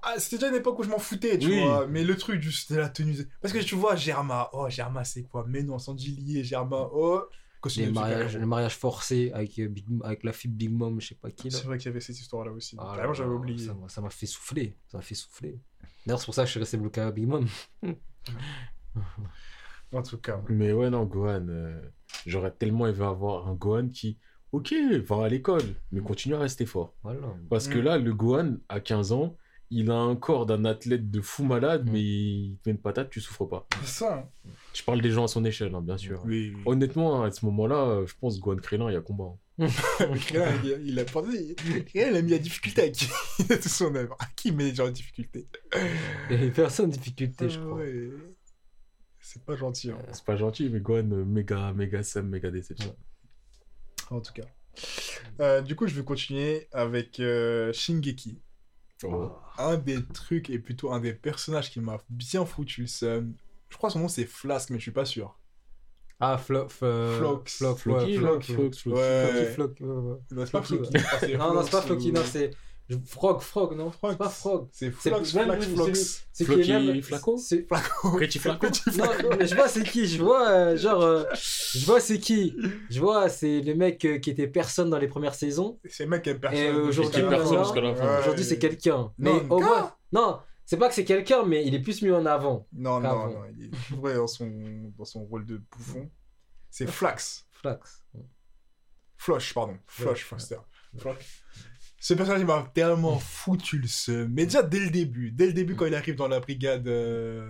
[0.03, 1.61] Ah, c'était déjà une époque où je m'en foutais, tu Oui.
[1.61, 1.87] vois.
[1.87, 3.15] Mais le truc, juste de la tenue.
[3.41, 5.45] Parce que tu vois, Germa, oh, Germa, c'est quoi?
[5.47, 7.21] Mais non, Sanji lié, Germa, oh.
[7.77, 11.15] Les mariages, le mariage forcé avec, euh, Big, avec la fille Big Mom, je sais
[11.15, 11.57] pas qui là.
[11.57, 12.75] C'est vrai qu'il y avait cette histoire-là aussi.
[12.79, 13.65] Ah là Vraiment, j'avais oublié.
[13.65, 14.77] Ça m'a- ça m'a fait souffler.
[14.87, 15.59] Ça m'a fait souffler.
[16.05, 17.47] D'ailleurs, c'est pour ça que je suis resté bloqué à Big Mom.
[19.93, 20.41] En tout cas.
[20.49, 21.47] Mais ouais, non, Gohan.
[21.49, 21.81] euh,
[22.25, 24.17] J'aurais tellement aimé avoir un Gohan qui.
[24.51, 24.73] Ok,
[25.07, 26.93] va à l'école, mais continue à rester fort.
[27.03, 27.19] Voilà.
[27.49, 27.81] Parce que Mm.
[27.83, 29.35] là, le Gohan, à 15 ans,
[29.71, 31.91] il a un corps d'un athlète de fou malade, Mm.
[31.91, 33.67] mais il te met une patate, tu souffres pas.
[33.81, 34.15] C'est ça.
[34.19, 34.49] hein.
[34.73, 36.21] Je parle des gens à son échelle, hein, bien sûr.
[36.25, 36.61] Oui, oui.
[36.65, 39.25] Honnêtement, à ce moment-là, je pense Gohan Krillin, il y a combat.
[39.25, 39.37] hein.
[40.63, 41.55] Il, il a pensé,
[41.87, 43.07] Krillin, il a mis la difficulté à qui
[43.39, 44.15] de toute son œuvre.
[44.19, 45.47] À qui met les gens en difficulté?
[46.29, 47.77] Il personne en difficulté, je Ah crois.
[47.77, 48.09] ouais.
[49.19, 52.95] C'est pas gentil, hein, C'est pas gentil, mais Gohan, méga, méga Sam, méga déception.
[54.11, 54.43] en tout cas.
[55.39, 58.39] Euh, du coup, je vais continuer avec euh, Shingeki.
[59.13, 59.31] Oh.
[59.57, 63.33] Un des trucs et plutôt un des personnages qui m'a bien foutu le seum.
[63.69, 65.37] Je crois que son nom c'est Flask, mais je suis pas sûr.
[66.19, 67.61] Ah, Flo- Flox.
[68.79, 70.27] Flox.
[70.31, 70.69] Non, c'est pas.
[71.11, 72.51] Ah, Non, non, c'est pas Flox Flocky, ou- non, c'est
[73.07, 74.67] Frog, Frog, non C'est pas Frog.
[74.71, 76.27] C'est C'est Flox, Flax, Flox.
[76.31, 79.09] C'est Flocky qui est même- Flaco c'est- Pretty Flaco Non,
[79.39, 82.55] mais je vois c'est qui, je vois euh, genre euh, je vois c'est qui.
[82.91, 85.79] Je vois c'est le mec euh, qui était personne dans les premières saisons.
[85.89, 86.75] C'est le mec qui personne.
[86.75, 88.05] Aujourd'hui, est personne maintenant, jusqu'à la fin.
[88.13, 88.19] Ouais.
[88.19, 89.11] Aujourd'hui c'est quelqu'un.
[89.17, 92.11] Mais Non, au moins non, c'est pas que c'est quelqu'un mais il est plus mis
[92.11, 92.67] en avant.
[92.71, 94.47] Non, non, non, il est vrai dans son,
[94.95, 96.07] dans son rôle de bouffon.
[96.69, 97.47] C'est Flax.
[97.51, 98.03] Flax.
[99.17, 99.77] Floch, pardon.
[99.87, 100.57] Floch, Foster.
[100.97, 101.17] Floch.
[102.07, 104.29] Ce personnage il m'a tellement foutu le seum.
[104.31, 107.43] Mais déjà dès le début, dès le début quand il arrive dans la brigade euh,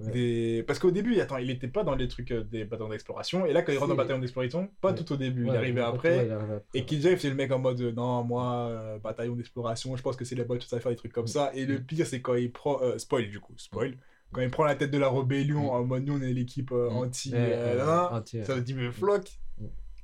[0.00, 0.10] Ouais.
[0.12, 0.64] des...
[0.66, 3.46] Parce qu'au début, attends, il était pas dans les trucs euh, des bataillons d'exploration.
[3.46, 4.94] Et là quand il rentre dans le bataillon d'exploration, pas Ouais.
[4.94, 6.26] tout au début, il Ouais, est arrivé ouais, après.
[6.26, 6.64] il arrivé après.
[6.74, 10.16] Et il faisait le mec en mode euh, non moi euh, bataillon d'exploration je pense
[10.16, 12.20] que c'est les boys tout ça faire des trucs comme ça et le pire c'est
[12.20, 13.96] quand il prend euh, spoil du coup spoil
[14.32, 16.90] quand il prend la tête de la rébellion en mode nous on est l'équipe euh,
[16.90, 19.47] anti nan, anti, ça me dit mais floc Mm.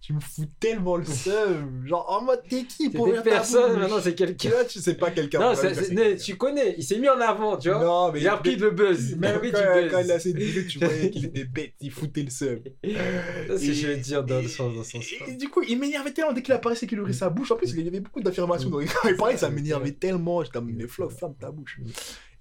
[0.04, 3.30] Tu me fous tellement le seum genre en mode t'es qui pour C'était ouvrir ta
[3.30, 4.50] personne, bouche maintenant c'est quelqu'un.
[4.50, 5.54] vois, tu sais pas quelqu'un Non,
[5.92, 7.82] mais tu connais, il s'est mis en avant, tu vois.
[7.82, 9.12] non mais il a pris le buzz.
[9.12, 10.24] Il a même pris quand, du quand il a buzz.
[10.26, 13.86] de bouger, tu voyais qu'il était bête il foutait le seum C'est ce que je
[13.86, 15.04] veux dire dans le sens, dans sens.
[15.26, 17.50] Et, et du coup, il m'énervait tellement dès qu'il apparaissait qu'il ouvrait sa bouche.
[17.50, 18.68] En plus, il y avait beaucoup d'affirmations.
[18.68, 20.44] Donc, il parlait, ça m'énervait tellement.
[20.44, 21.78] J'étais en mode, mais Flock, ferme ta bouche.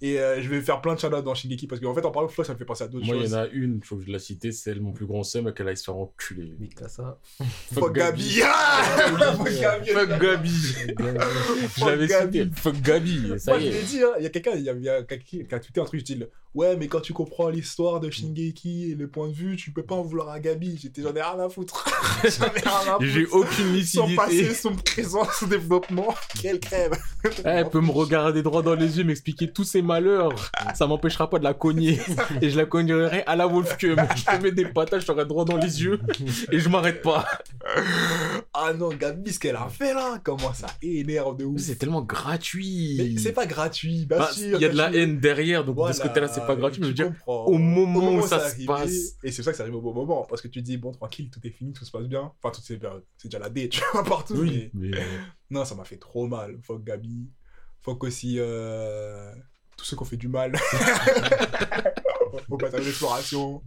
[0.06, 2.28] Et euh, je vais faire plein de shout dans Shingeki parce qu'en fait, en parlant
[2.28, 3.34] de Flock, ça me fait penser à d'autres Moi, il y choses.
[3.36, 5.70] en a une, faut que je la cite, c'est elle, mon plus grand seum, qu'elle
[5.70, 6.54] aille se faire enculer.
[6.60, 7.18] Mikasa.
[7.74, 8.42] Fuck Gabi.
[8.44, 8.84] Ah
[9.38, 9.88] Fuck Gabi.
[9.88, 10.50] Fuck Gabi
[11.78, 13.72] Je l'avais cité, fuck Gabi, ça Moi, y je est.
[13.72, 15.56] l'ai dit, hein, il y a quelqu'un il y a, il y a quelqu'un qui
[15.56, 19.08] a tweeté un truc style Ouais, mais quand tu comprends l'histoire de Shingeki et le
[19.08, 20.78] point de vue, tu peux pas en vouloir à Gabi.
[20.80, 21.84] J'étais, j'en ai rien à foutre.
[22.24, 23.48] j'en ai rien à J'ai foutre.
[23.50, 26.14] aucune Son passé, son présent, son développement.
[26.40, 26.94] Quelle crève.
[27.26, 30.52] Eh, Elle peut me regarder droit dans les yeux, m'expliquer tous ses malheurs.
[30.76, 32.00] Ça m'empêchera pas de la cogner.
[32.42, 33.98] Et je la cognerai à la Wolfcum.
[34.16, 36.00] Je te mets des patates, je t'aurai droit dans les yeux.
[36.52, 37.28] Et je m'arrête pas.
[38.54, 41.60] Ah non, Gabi, ce qu'elle a fait là, comment ça énerve de ouf.
[41.62, 43.16] C'est tellement gratuit.
[43.18, 44.58] c'est pas gratuit, bien Bah, sûr.
[44.58, 46.82] Il y a de la haine derrière, donc de ce Voilà, côté-là, c'est pas gratuit.
[46.82, 48.92] Mais je veux dire, au moment où ça c'est se passe.
[49.24, 50.92] Et c'est pour ça que ça arrive au bon moment, parce que tu dis, bon,
[50.92, 52.32] tranquille, tout est fini, tout se passe bien.
[52.42, 54.36] Enfin, tout c'est bien, c'est déjà la D, tu vois, partout.
[54.38, 54.90] oui, mais...
[54.92, 55.02] mais
[55.50, 56.58] Non, ça m'a fait trop mal.
[56.64, 57.30] Fuck Gabi.
[57.82, 59.32] Fuck aussi euh...
[59.84, 60.54] tous ceux qui ont fait du mal.
[62.50, 63.62] Au bataille d'exploration.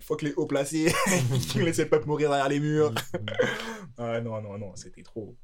[0.00, 0.92] Fuck les hauts placés
[1.48, 2.94] qui laissaient le peuple mourir derrière les murs.
[3.98, 5.36] Ah non, non, non, c'était trop.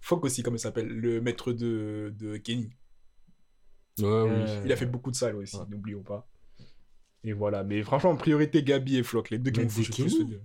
[0.00, 2.70] Fuck aussi, comment il s'appelle, le maître de, de Kenny.
[4.00, 4.30] ouais, oui.
[4.30, 5.64] Euh, Il a fait beaucoup de salles aussi, Ouais.
[5.70, 6.28] n'oublions pas.
[7.24, 10.18] Et voilà, mais franchement, en priorité, Gabi et Flock, les deux qui m'ont foutu plus
[10.26, 10.40] de-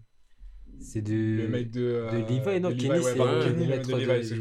[0.82, 1.14] C'est de.
[1.14, 1.80] Le mec de.
[1.80, 4.00] de euh, Levi, non de Kenny, c'est pardon, ouais, Kenny, le le maître de de
[4.00, 4.36] Levi, c'est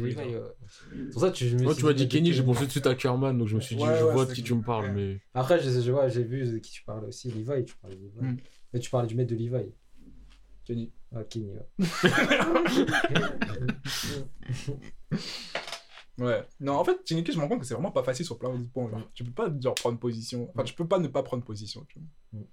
[1.11, 2.95] pour ça je me Moi, tu m'as dit Kenny, j'ai pensé tout de suite à
[2.95, 4.91] Kerman, donc je me suis dit, Ouais, je ouais, vois de qui tu me parles,
[4.93, 5.19] mais.
[5.33, 7.29] Après, je, je vois, j'ai vu de qui tu parlais aussi.
[7.29, 8.19] Levi, tu parlais de Levi.
[8.19, 8.37] Hmm.
[8.73, 9.71] Mais tu parlais du maître de Levi.
[10.65, 10.91] Kenny.
[11.13, 11.67] Ah, Kenny, ouais.
[16.19, 16.45] Ouais.
[16.59, 18.53] Non, en fait, Shingeki, je me rends compte que c'est vraiment pas facile sur plein
[18.53, 18.89] de points.
[18.89, 19.09] genre.
[19.13, 20.49] Tu peux pas genre, prendre position.
[20.49, 21.85] Enfin, tu peux pas ne pas prendre position.
[21.87, 21.99] Tu
[22.33, 22.43] vois.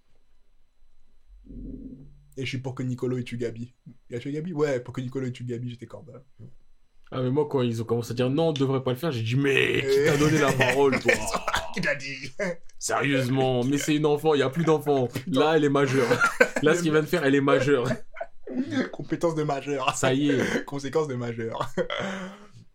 [2.36, 3.74] Et je suis pour que Nicolo ait tué Gabi.
[4.10, 4.52] Il a tué Gabi?
[4.52, 6.22] Ouais, pour que Nicolo ait tué Gabi, j'étais corda.
[7.10, 9.12] Ah, mais moi, quand ils ont commencé à dire non, on devrait pas le faire,
[9.12, 11.12] j'ai dit, mais qui t'a donné la parole, toi?
[11.76, 12.32] Il a dit
[12.78, 15.08] Sérieusement, mais c'est une enfant, il y a plus d'enfants.
[15.26, 16.08] Là, elle est majeure.
[16.62, 17.86] Là, ce qu'il vient de faire, elle est majeure.
[18.92, 19.94] Compétence de majeur.
[19.94, 20.64] Ça y est.
[20.64, 21.70] Conséquence de majeur.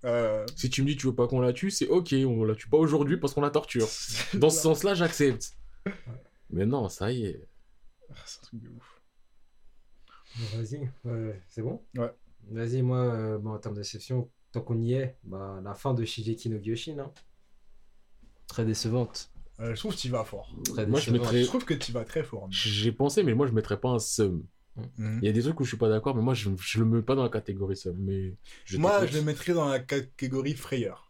[0.05, 0.45] euh...
[0.55, 2.69] Si tu me dis tu veux pas qu'on la tue, c'est ok, on la tue
[2.69, 3.87] pas aujourd'hui parce qu'on la torture.
[4.35, 5.53] Dans ce sens-là, j'accepte.
[6.51, 7.47] Mais non, ça y est.
[8.11, 8.90] Ah, C'est un truc de ouf.
[10.55, 11.81] Vas-y, ouais, c'est bon?
[11.95, 12.11] Ouais.
[12.49, 15.93] Vas-y, moi, euh, bon, en termes de déception, tant qu'on y est, bah, la fin
[15.93, 17.11] de Shigeki no Gyoshin, hein.
[18.47, 19.31] Très décevante.
[19.59, 20.49] Euh, je trouve que tu vas fort.
[20.65, 21.21] Très Moi, je décevante.
[21.21, 22.47] mettrais- Je trouve que tu vas très fort.
[22.47, 24.43] mais- J'ai pensé, mais moi, je mettrais pas un sum.
[24.75, 25.19] Mhm.
[25.21, 26.85] Il y a des trucs où je suis pas d'accord, mais moi, je, je le
[26.85, 27.95] mets pas dans la catégorie sum.
[27.99, 29.13] Mais je Moi, t'écoute.
[29.13, 31.07] je le mettrais dans la catégorie frayeur.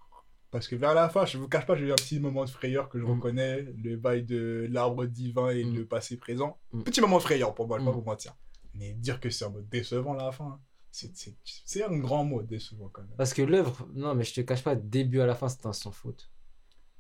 [0.50, 2.50] Parce que vers la fin, je vous cache pas, j'ai eu un petit moment de
[2.50, 3.12] frayeur que je Mm.
[3.12, 5.76] reconnais, le bail de l'arbre divin et Mm.
[5.76, 6.60] le passé présent.
[6.74, 6.82] Mm.
[6.84, 8.36] Petit moment de frayeur pour moi, je vais pas vous mentir.
[8.74, 10.60] Mais dire que c'est un mot décevant à la fin,
[10.92, 13.12] c'est- c'est c'est un grand mot décevant quand même.
[13.18, 15.74] Parce que l'œuvre, non, mais je te cache pas, début à la fin, c'était un
[15.74, 16.30] sans faute.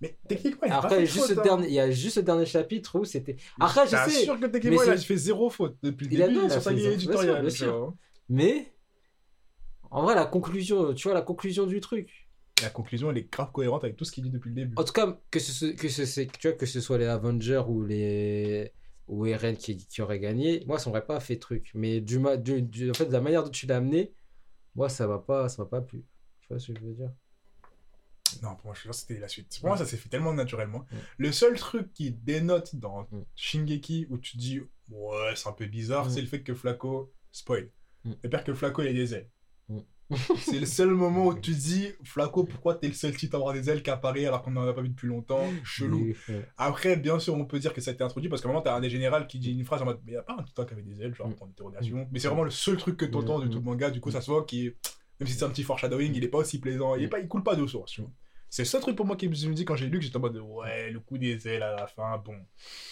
[0.02, 1.42] Mais techniquement, il Après, juste faute, hein.
[1.44, 3.36] dernier, il y a juste le dernier chapitre où c'était.
[3.60, 6.24] Après, je sais, sûr que techniquement, il a c'est- fait zéro faute depuis le Il
[6.24, 7.48] a- début non, a sur sa ligne éditoriale.
[8.30, 8.74] mais
[9.92, 12.28] en vrai, la conclusion, tu vois, la conclusion du truc.
[12.64, 14.74] La conclusion, elle est grave cohérente avec tout ce qu'il dit depuis le début.
[14.78, 17.64] En tout cas, que ce, que ce, c'est- tu vois, que ce soit les Avengers
[17.68, 18.72] ou les
[19.12, 21.70] ou Eren qui, qui auraient gagné, moi, ça m'aurait pas fait truc.
[21.76, 24.14] Mais du, du, du- en fait, de la manière dont tu l'as amené,
[24.74, 26.04] moi, ça m'a pas, ça m'a pas plu.
[26.42, 27.12] Tu vois ce que je veux dire?
[28.42, 29.58] Non, pour moi, je te jure, c'était la suite.
[29.60, 30.86] Pour moi, ça s'est fait tellement naturellement.
[30.92, 30.96] Mm.
[31.18, 33.24] Le seul truc qui dénote dans Mm.
[33.36, 36.10] Shingeki où tu dis, ouais, c'est un peu bizarre, Mm.
[36.10, 37.70] c'est le fait que Flaco, spoil,
[38.30, 39.30] père que Flaco, il a des ailes.
[40.12, 40.36] Mm.
[40.38, 43.54] c'est le seul moment où tu dis, Flaco, pourquoi t'es le seul titre à avoir
[43.54, 45.44] des ailes qui apparaît alors qu'on n'en a pas vu depuis longtemps?
[45.64, 46.14] Chelou.
[46.58, 48.62] Après, bien sûr, on peut dire que ça a été introduit parce qu'à un moment,
[48.64, 50.44] t'as un des générales qui dit une phrase en mode, mais y a pas un
[50.44, 51.36] titan qui avait des ailes, genre, Mm.
[51.36, 52.08] point d'interrogation.
[52.12, 54.12] Mais c'est vraiment le seul truc que t'entends Mm, de tout le manga, du coup,
[54.12, 54.78] ça se voit qui est,
[55.20, 57.10] même si c'est un petit foreshadowing, il est pas aussi plaisant, il, est Mm.
[57.10, 58.12] pas, il coule pas de source, tu vois.
[58.54, 60.20] C'est le seul truc pour moi qui me dit quand j'ai lu que j'étais en
[60.20, 62.36] mode, ouais, le coup des ailes à la fin, bon.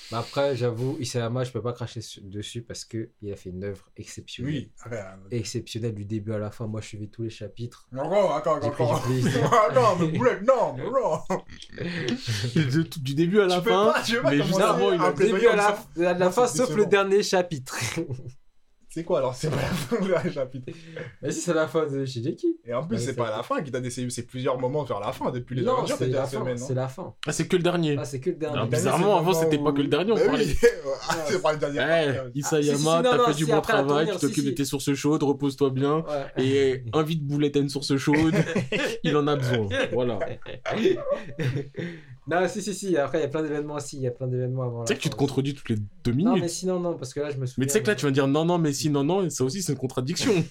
[0.10, 3.50] Mais après, j'avoue, Isayama, je peux pas cracher su- dessus parce que il a fait
[3.50, 4.54] une œuvre exceptionnelle.
[4.54, 4.72] Oui.
[5.32, 6.66] Exceptionnelle du début à la fin.
[6.66, 7.86] Moi, je suivais tous les chapitres.
[9.52, 11.20] Ah non, mais boulette, non, mais non.
[13.04, 13.92] Du début à la Tu peux fin.
[13.92, 16.86] pas, tu peux pas mais juste avant, il a- début à la, fin, sauf le
[16.86, 17.78] dernier chapitre.
[19.00, 20.74] C'est quoi alors C'est pas la fin de la chapitre.
[21.22, 22.58] Mais si c'est la fin de Shigeki.
[22.66, 25.14] Et en plus, c'est pas la fin qui t'a décidé, c'est plusieurs moments vers la
[25.14, 26.40] fin, depuis les Non, Avengers, c'est la la fin.
[26.40, 27.14] semaine, C'est la fin.
[27.26, 27.96] Ah, c'est que le dernier.
[27.98, 28.56] Ah, c'est que le dernier.
[28.58, 30.56] Ah, dernier, bizarrement, avant, c'était pas que le dernier, on Bah parlait- oui,
[31.10, 32.20] ah, c'est pas le dernier.
[32.36, 35.70] Isayama, Ah, non, t'as fait du bon travail, tu t'occupes de tes sources chaudes, repose-toi
[35.70, 36.04] bien.
[36.38, 38.36] Et invite Boulette à une source chaude,
[39.06, 39.70] il en a besoin.
[39.94, 40.20] Voilà.
[42.30, 42.98] Non, si, si, si.
[42.98, 43.98] Après, il y a plein d'événements aussi.
[43.98, 44.84] Il y a plein d'événements avant.
[44.86, 46.24] Tu sais que tu te contredis toutes les deux aussi.
[46.24, 46.42] Non, minutes.
[46.44, 47.62] mais sinon, non, parce que là, je me souviens.
[47.64, 49.30] Mais tu sais que là, tu vas dire non, non, mais si, non, non, et
[49.30, 50.32] ça aussi, c'est une contradiction.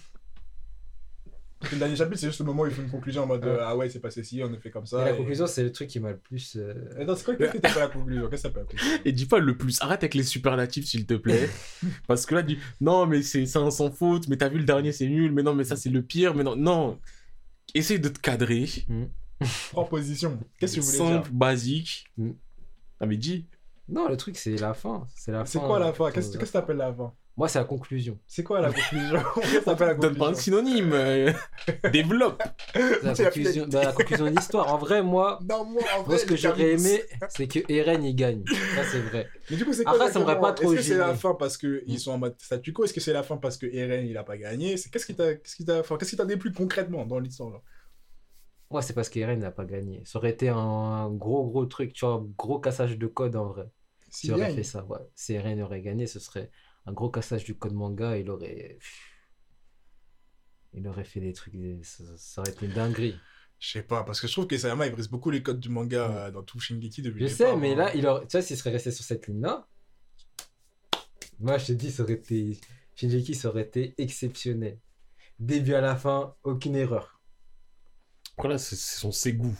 [1.72, 3.58] Le dernier chapitre, c'est juste le moment où il fait une conclusion en mode euh,
[3.60, 5.04] Ah ouais, c'est passé ci, on a fait comme ça.
[5.04, 6.54] La et- conclusion, c'est le truc qui m'a le plus.
[6.56, 8.28] euh, Attends, c'est quoi qu'est-ce que t'as fait la conclusion?
[8.30, 8.98] Qu'est-ce que ça fait la conclusion?
[9.04, 9.76] Et dis pas le plus.
[9.82, 11.48] Arrête avec les superlatifs, s'il te plaît.
[12.06, 14.64] Parce que là, dis non, mais c'est c'est un sans faute, mais t'as vu le
[14.64, 17.00] dernier, c'est nul, mais non, mais ça, c'est le pire, mais non, non.
[17.74, 18.66] Essaye de te cadrer.
[18.66, 18.94] Trois
[19.90, 20.38] positions.
[20.58, 22.04] Qu'est-ce que vous voulez Simple, dire basique.
[22.16, 22.30] Mm.
[23.00, 23.46] Ah, mais dis.
[23.88, 25.06] Non, le truc, c'est la fin.
[25.14, 26.14] C'est la C'est fin, quoi la euh, fin chose.
[26.14, 28.18] Qu'est-ce que t'appelles la fin Moi, c'est la conclusion.
[28.26, 30.90] C'est quoi la conclusion Qu'est-ce que t'appelles la Donne pas un conclusion synonyme.
[30.92, 31.32] euh,
[31.92, 32.42] développe.
[32.74, 34.74] C'est la conclusion, bah, la conclusion de l'histoire.
[34.74, 37.60] En vrai, moi, Non, moi, en vrai, moi ce que les j'aurais aimé, c'est que
[37.72, 38.44] Eren il gagne.
[38.74, 39.26] Ça, c'est vrai.
[39.50, 41.06] Mais du coup, c'est quoi Après, ça m'aurait exactement pas trop Est-ce que c'est la
[41.06, 41.18] gêné.
[41.18, 42.84] fin parce qu'ils sont en mode statu quo?
[42.84, 44.76] Est-ce que c'est la fin parce que Eren il a pas gagné?
[44.76, 47.62] C'est qu'est-ce qui t'a qu'est-ce qui t'a enfin, qu'est-ce qui t'a déplu concrètement dans l'histoire
[48.70, 50.02] Moi, c'est parce qu'Eren n'a pas gagné.
[50.04, 53.46] Ça aurait été un gros, gros truc, tu vois, un gros cassage de code en
[53.46, 53.70] vrai.
[54.10, 54.98] S'il aurait fait ça, ouais.
[55.14, 56.50] Si Eren aurait gagné, ce serait
[56.86, 58.16] un gros cassage du code manga.
[58.16, 58.78] Il aurait.
[60.74, 61.54] Il aurait fait des trucs.
[61.82, 63.16] Ça, ça aurait été une dinguerie.
[63.58, 65.68] Je sais pas parce que je trouve que Sayama il brise beaucoup les codes du
[65.68, 66.16] manga Mm.
[66.16, 67.76] euh, dans tout Shingeki depuis Je sais, mais hein.
[67.76, 68.26] là, il aurait...
[68.26, 69.66] tu vois, s'il serait resté sur cette ligne-là,
[71.40, 72.60] moi, je te dis, ça aurait été.
[72.96, 74.78] Shinjeki, ça aurait été exceptionnel.
[75.38, 77.17] Début à la fin, aucune erreur.
[78.38, 79.56] Après, là, c'est- ce sont ses goûts.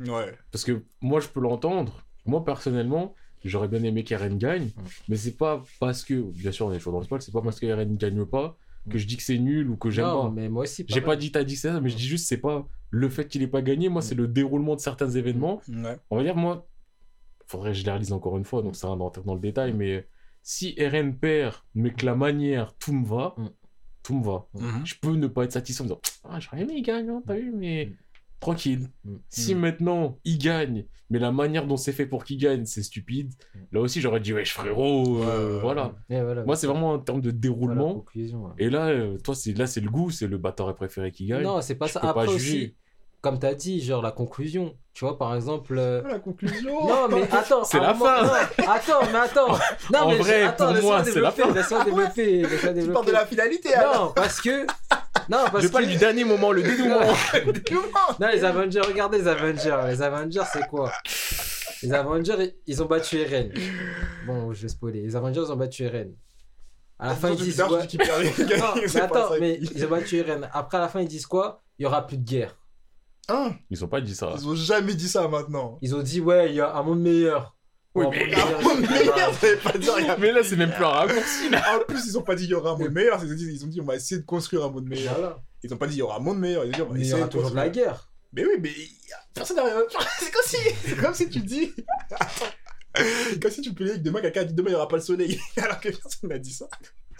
[0.00, 0.34] Ouais.
[0.50, 2.04] Parce que moi, je peux l'entendre.
[2.24, 3.14] Moi, personnellement,
[3.44, 4.70] j'aurais bien aimé qu'Eren gagne.
[5.08, 6.14] Mais c'est pas parce que.
[6.32, 7.22] Bien sûr, on est toujours dans le spoil.
[7.22, 8.56] C'est pas parce qu'Eren ne gagne pas
[8.90, 10.30] que je dis que c'est nul ou que j'aime Non, pas.
[10.30, 10.84] mais moi aussi.
[10.88, 13.42] J'ai pas dit t'as dit ça, mais je dis juste c'est pas le fait qu'il
[13.42, 13.88] ait pas gagné.
[13.88, 15.60] Moi, c'est le déroulement de certains événements.
[15.68, 15.96] Ouais.
[16.10, 16.66] On va dire, moi,
[17.46, 19.72] faudrait que je les relise encore une fois, donc ça va rentrer dans le détail,
[19.72, 20.06] mais
[20.42, 23.48] si RN perd, mais que la manière, tout me va, Mm.
[24.04, 24.46] tout me va.
[24.84, 27.22] Je peux ne pas être satisfait en me disant, ah, j'aurais aimé il gagne, hein,
[27.26, 27.92] t'as vu, mais Mm.
[28.40, 28.88] Tranquille.
[29.04, 29.14] Mm.
[29.28, 29.58] Si Mm.
[29.58, 33.58] maintenant il gagne, mais la manière dont c'est fait pour qu'il gagne, c'est stupide, Mm.
[33.72, 35.92] là aussi j'aurais dit, wesh frérot, euh, Ouais, voilà.
[36.10, 37.94] Et voilà, Moi, c'est vraiment en termes de voilà déroulement.
[37.94, 38.52] conclusion, ouais.
[38.58, 41.42] Et là, euh, toi, c'est là, c'est le goût, c'est le batteur préféré qui gagne.
[41.42, 42.00] Non, c'est pas je ça.
[42.00, 42.74] pas Après aussi,
[43.22, 44.76] comme t'as dit, genre la conclusion.
[44.94, 45.76] Tu vois, par exemple.
[45.76, 47.64] euh, Ah, La conclusion Non, mais attends.
[47.64, 48.22] C'est la moment- fin.
[48.24, 49.48] Non, attends, mais attends.
[49.92, 51.52] Non, En mais vrai, attends, pour laisse-moi moi, c'est la développer, fin.
[51.54, 52.32] Laisse-moi développer.
[52.42, 53.06] laisse-moi Tu parles développer.
[53.08, 54.66] de la finalité alors Non, parce que.
[55.28, 55.90] Non, parce Je parle que.
[55.90, 57.00] du dernier moment, le dénouement.
[58.20, 59.80] Non, les Avengers, regardez les Avengers.
[59.88, 60.92] Les Avengers, c'est quoi?
[61.82, 63.52] Les Avengers, ils ont battu Eren.
[64.26, 65.02] Bon, je vais spoiler.
[65.02, 66.12] Les Avengers ont battu Eren.
[66.98, 67.56] À la fin, ils disent.
[67.58, 70.48] Gagne, Non, mais attends, mais ils ont battu Eren.
[70.52, 71.62] Après, à la fin, ils disent quoi?
[71.78, 72.56] Il y aura plus de guerre.
[73.28, 73.50] Hein?
[73.70, 74.32] Ils ont pas dit ça.
[74.38, 75.78] Ils ont jamais dit ça maintenant.
[75.82, 77.55] Ils ont dit, ouais, il y a un monde meilleur.
[77.96, 78.10] Oui, Ou un
[78.80, 81.48] mais- Ah, il là, c'est même plus un raccourci.
[81.54, 83.48] En plus, ils ont pas dit il y aura un monde meilleur, ils ont dit,
[83.50, 85.14] ils ont dit on va essayer de construire un monde meilleur.
[85.14, 85.38] Voilà.
[85.62, 86.92] Ils ont pas dit il y aura un monde meilleur, ils ont dit on va
[86.94, 88.10] Mais il y essayer aura toujours de la guerre.
[88.34, 88.70] Mais oui, mais
[89.32, 89.74] personne n'a rien.
[90.20, 91.72] C'est comme si, c'est comme si tu dis.
[93.40, 94.96] Comme si tu peux dire que demain quelqu'un a dit demain il y aura pas
[94.96, 96.66] le soleil, alors que personne n'a dit ça.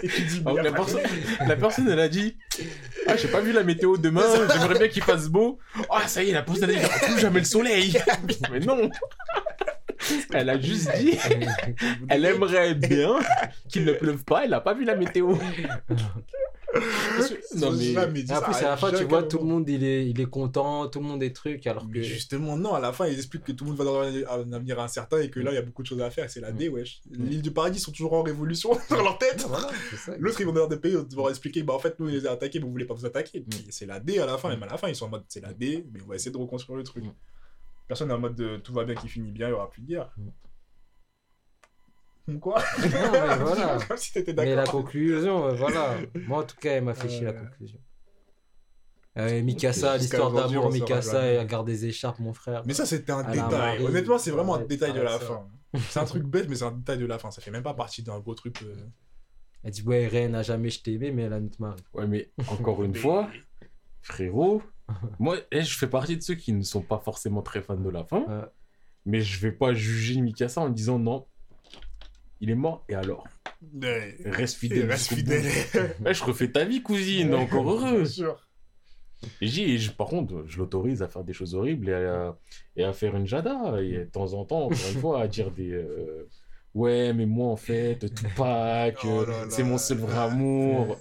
[0.03, 1.01] Et tu dis mais Alors y que a la, personne,
[1.49, 2.37] la personne, elle a dit
[3.07, 5.59] Ah, j'ai pas vu la météo demain, j'aimerais bien qu'il fasse beau.
[5.91, 7.97] Ah, ça y est, la personne, elle a dit plus jamais le soleil.
[8.53, 8.91] Mais non
[10.33, 11.19] Elle a juste dit
[12.09, 13.19] Elle aimerait bien
[13.69, 15.35] qu'il ne pleuve pas, elle a pas vu la météo.
[17.55, 17.97] Non, mais.
[17.99, 20.89] en plus, à la fin, tu vois, tout le monde, il est, il est content,
[20.89, 21.93] tout le monde est truc, alors que.
[21.99, 24.53] Mais justement, non, à la fin, ils expliquent que tout le monde va dans un
[24.53, 26.29] avenir incertain et que là, il y a beaucoup de choses à faire.
[26.29, 27.01] C'est la D, wesh.
[27.11, 29.47] L'île du paradis sont toujours en révolution dans leur tête.
[30.19, 32.27] L'autre, ils vont dans des pays, ils vont expliquer, bah en fait, nous, on les
[32.27, 33.41] a attaqués, mais vous voulez pas vous attaquer.
[33.41, 33.51] Mm.
[33.71, 35.43] C'est la D à la fin, et à la fin, ils sont en mode, c'est
[35.43, 37.05] la D, mais on va essayer de reconstruire le truc.
[37.89, 39.83] Personne est en mode de tout va bien qui finit bien, il y aura plus
[39.83, 40.13] de guerre.
[42.27, 42.39] Mm.
[42.41, 43.79] Quoi Non, mais voilà.
[43.89, 44.83] Comme si t'étais Mais la d'accord.
[44.83, 45.97] conclusion, voilà.
[46.27, 47.45] Moi, en tout cas, elle m'a fait chier la Euh.
[47.45, 47.79] conclusion.
[49.19, 52.63] Euh, Mikasa, l'histoire d'amour, Mikasa et elle garde des écharpes, mon frère.
[52.67, 53.51] Mais ça, c'était un la détail.
[53.51, 53.85] Marie.
[53.87, 55.21] Honnêtement, c'est vraiment un détail de la ça.
[55.21, 55.49] fin.
[55.89, 57.31] C'est un truc bête, mais c'est un détail de la fin.
[57.31, 58.61] Ça fait même pas partie d'un gros truc.
[58.63, 58.75] euh,
[59.63, 61.83] Elle dit, ouais, Ren n'a jamais je t'ai aimé, mais elle a notre mari.
[61.95, 63.31] Ouais, mais encore une fois,
[64.03, 64.63] frérot,
[65.19, 67.91] moi, eh, je fais partie de ceux qui ne sont pas forcément très fans de
[67.91, 68.21] la fin.
[68.23, 68.45] Ouais.
[69.05, 71.27] Mais je vais pas juger Mikasa en disant non,
[72.41, 73.27] il est mort et alors?
[73.75, 74.17] Ouais.
[74.25, 74.91] Reste fidèle.
[74.91, 75.45] reste fidèle.
[76.05, 77.97] Ouais, je refais ta vie, cousine, encore heureux.
[78.03, 78.49] Bien sûr.
[79.41, 82.37] Et j'ai, et je- par contre, je l'autorise à faire des choses horribles et à,
[82.77, 83.81] et à faire une jada.
[83.81, 85.73] Et de temps en temps, encore une fois, à dire des.
[85.73, 86.29] euh,
[86.77, 90.99] ouais, mais moi, en fait, Tupac, Oh euh, c'est mon seul vrai amour.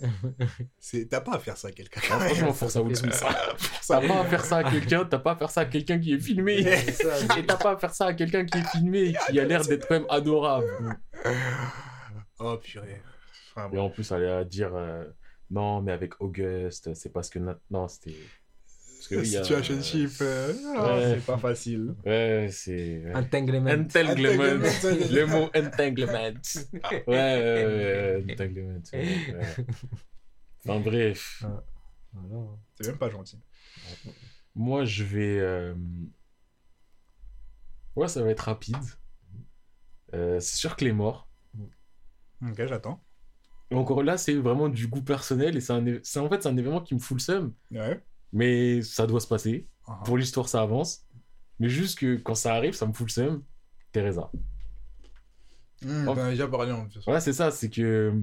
[1.10, 2.02] T'as pas à faire ça à quelqu'un.
[2.12, 3.14] Ah, franchement, force à Will Smith.
[3.82, 6.00] Ça- T'as pas à faire ça à quelqu'un, t'as pas à faire ça à quelqu'un
[6.00, 6.64] qui est filmé.
[6.92, 7.38] Ça.
[7.38, 9.64] Et t'as pas à faire ça à quelqu'un qui est filmé et qui a l'air
[9.66, 10.68] d'être quand même adorable.
[12.40, 13.02] Oh purée.
[13.56, 15.04] Enfin, Et en plus, elle a dire euh,
[15.52, 17.40] non, mais avec Auguste, c'est parce que.
[17.70, 18.16] Non, c'était.
[19.08, 21.14] Parce que oui, Situationship, euh, ah, Ouais.
[21.16, 21.94] c'est pas facile.
[22.06, 23.04] Ouais, c'est.
[23.14, 23.70] Entanglement.
[23.70, 24.44] Entanglement.
[24.44, 25.12] Entanglement.
[25.12, 26.40] Le mot entanglement.
[26.84, 27.66] Ouais, ouais,
[28.26, 28.80] ouais, entanglement.
[30.66, 31.44] Enfin bref.
[32.14, 32.48] Voilà.
[32.80, 33.40] C'est même pas gentil.
[34.56, 35.38] Moi, je vais.
[35.40, 35.76] euh,
[37.96, 38.76] Ouais, ça va être rapide.
[40.14, 41.30] Euh, c'est sûr que les morts.
[42.42, 43.02] Ok, j'attends.
[43.72, 45.82] Encore là, c'est vraiment du goût personnel et c'est un...
[45.86, 47.54] en fait c'est un événement qui me fout le seum.
[47.72, 48.02] Ouais.
[48.34, 49.68] Mais ça doit se passer.
[49.88, 50.02] Ah.
[50.06, 51.06] Pour l'histoire, ça avance.
[51.60, 53.44] Mais juste que quand ça arrive, ça me fout le seum.
[53.92, 54.30] Teresa.
[55.82, 56.06] Mmh.
[56.06, 57.00] T'en as déjà parlé en plus.
[57.06, 58.14] Voilà, c'est ça, c'est que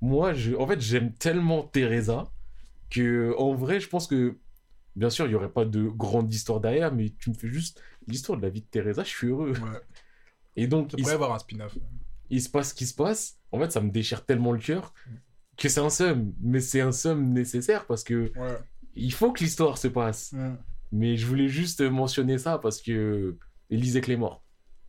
[0.00, 2.24] moi, je, en fait, j'aime tellement Teresa
[2.90, 4.38] que, en vrai, je pense que,
[4.96, 7.80] bien sûr, il n'y aurait pas de grande histoire derrière, mais tu me fais juste
[8.06, 9.52] l'histoire de la vie de Teresa, je suis heureux.
[9.52, 9.80] Ouais.
[10.56, 11.76] Et donc, Ça il, pourrait se- avoir un spin-off.
[12.30, 14.94] il se passe ce qui se passe, en fait, ça me déchire tellement le cœur
[15.56, 18.58] que c'est un somme, mais c'est un somme nécessaire parce que Ouais.
[18.96, 20.34] Il faut que l'histoire se passe.
[20.92, 23.36] Mais je voulais juste mentionner ça parce que
[23.70, 24.00] lisez.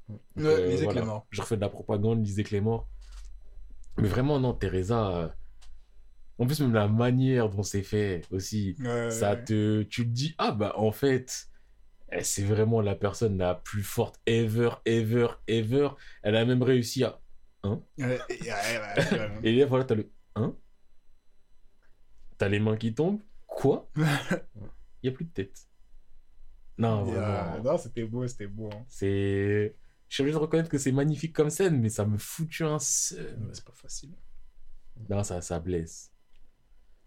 [0.08, 1.01] Ouais, Euh, lisez voilà.
[1.01, 1.26] Clément.
[1.32, 2.88] Je refais de la propagande, lisez Clément.
[3.97, 5.16] Mais vraiment, non, Teresa.
[5.18, 5.28] euh,
[6.38, 9.82] En plus, même la manière dont c'est fait aussi, Ouais, ça te.
[9.84, 11.47] Tu te dis, ah bah en fait,
[12.12, 15.89] eh, c'est vraiment la personne la plus forte ever, ever, ever.
[16.24, 17.20] Elle a même réussi à.
[17.64, 18.20] Ouais.
[19.43, 20.56] Et là, voilà, t'as le 1.
[22.38, 23.22] T'as les mains qui tombent.
[23.56, 23.89] Quoi?
[23.95, 24.01] Il
[25.03, 25.68] n'y a plus de tête.
[26.78, 27.06] Non.
[27.64, 28.70] Non, c'était beau, c'était beau.
[28.74, 28.86] hein.
[28.89, 29.76] C'est.
[30.08, 32.80] Je suis obligé de reconnaître que c'est magnifique comme scène, mais ça me foutu un
[32.80, 33.49] seum.
[33.53, 34.14] C'est pas facile.
[35.10, 36.12] Non, ça, ça blesse.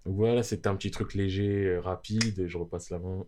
[0.04, 2.46] Donc voilà, c'était un petit truc léger, euh, rapide.
[2.46, 3.26] Je repasse la main.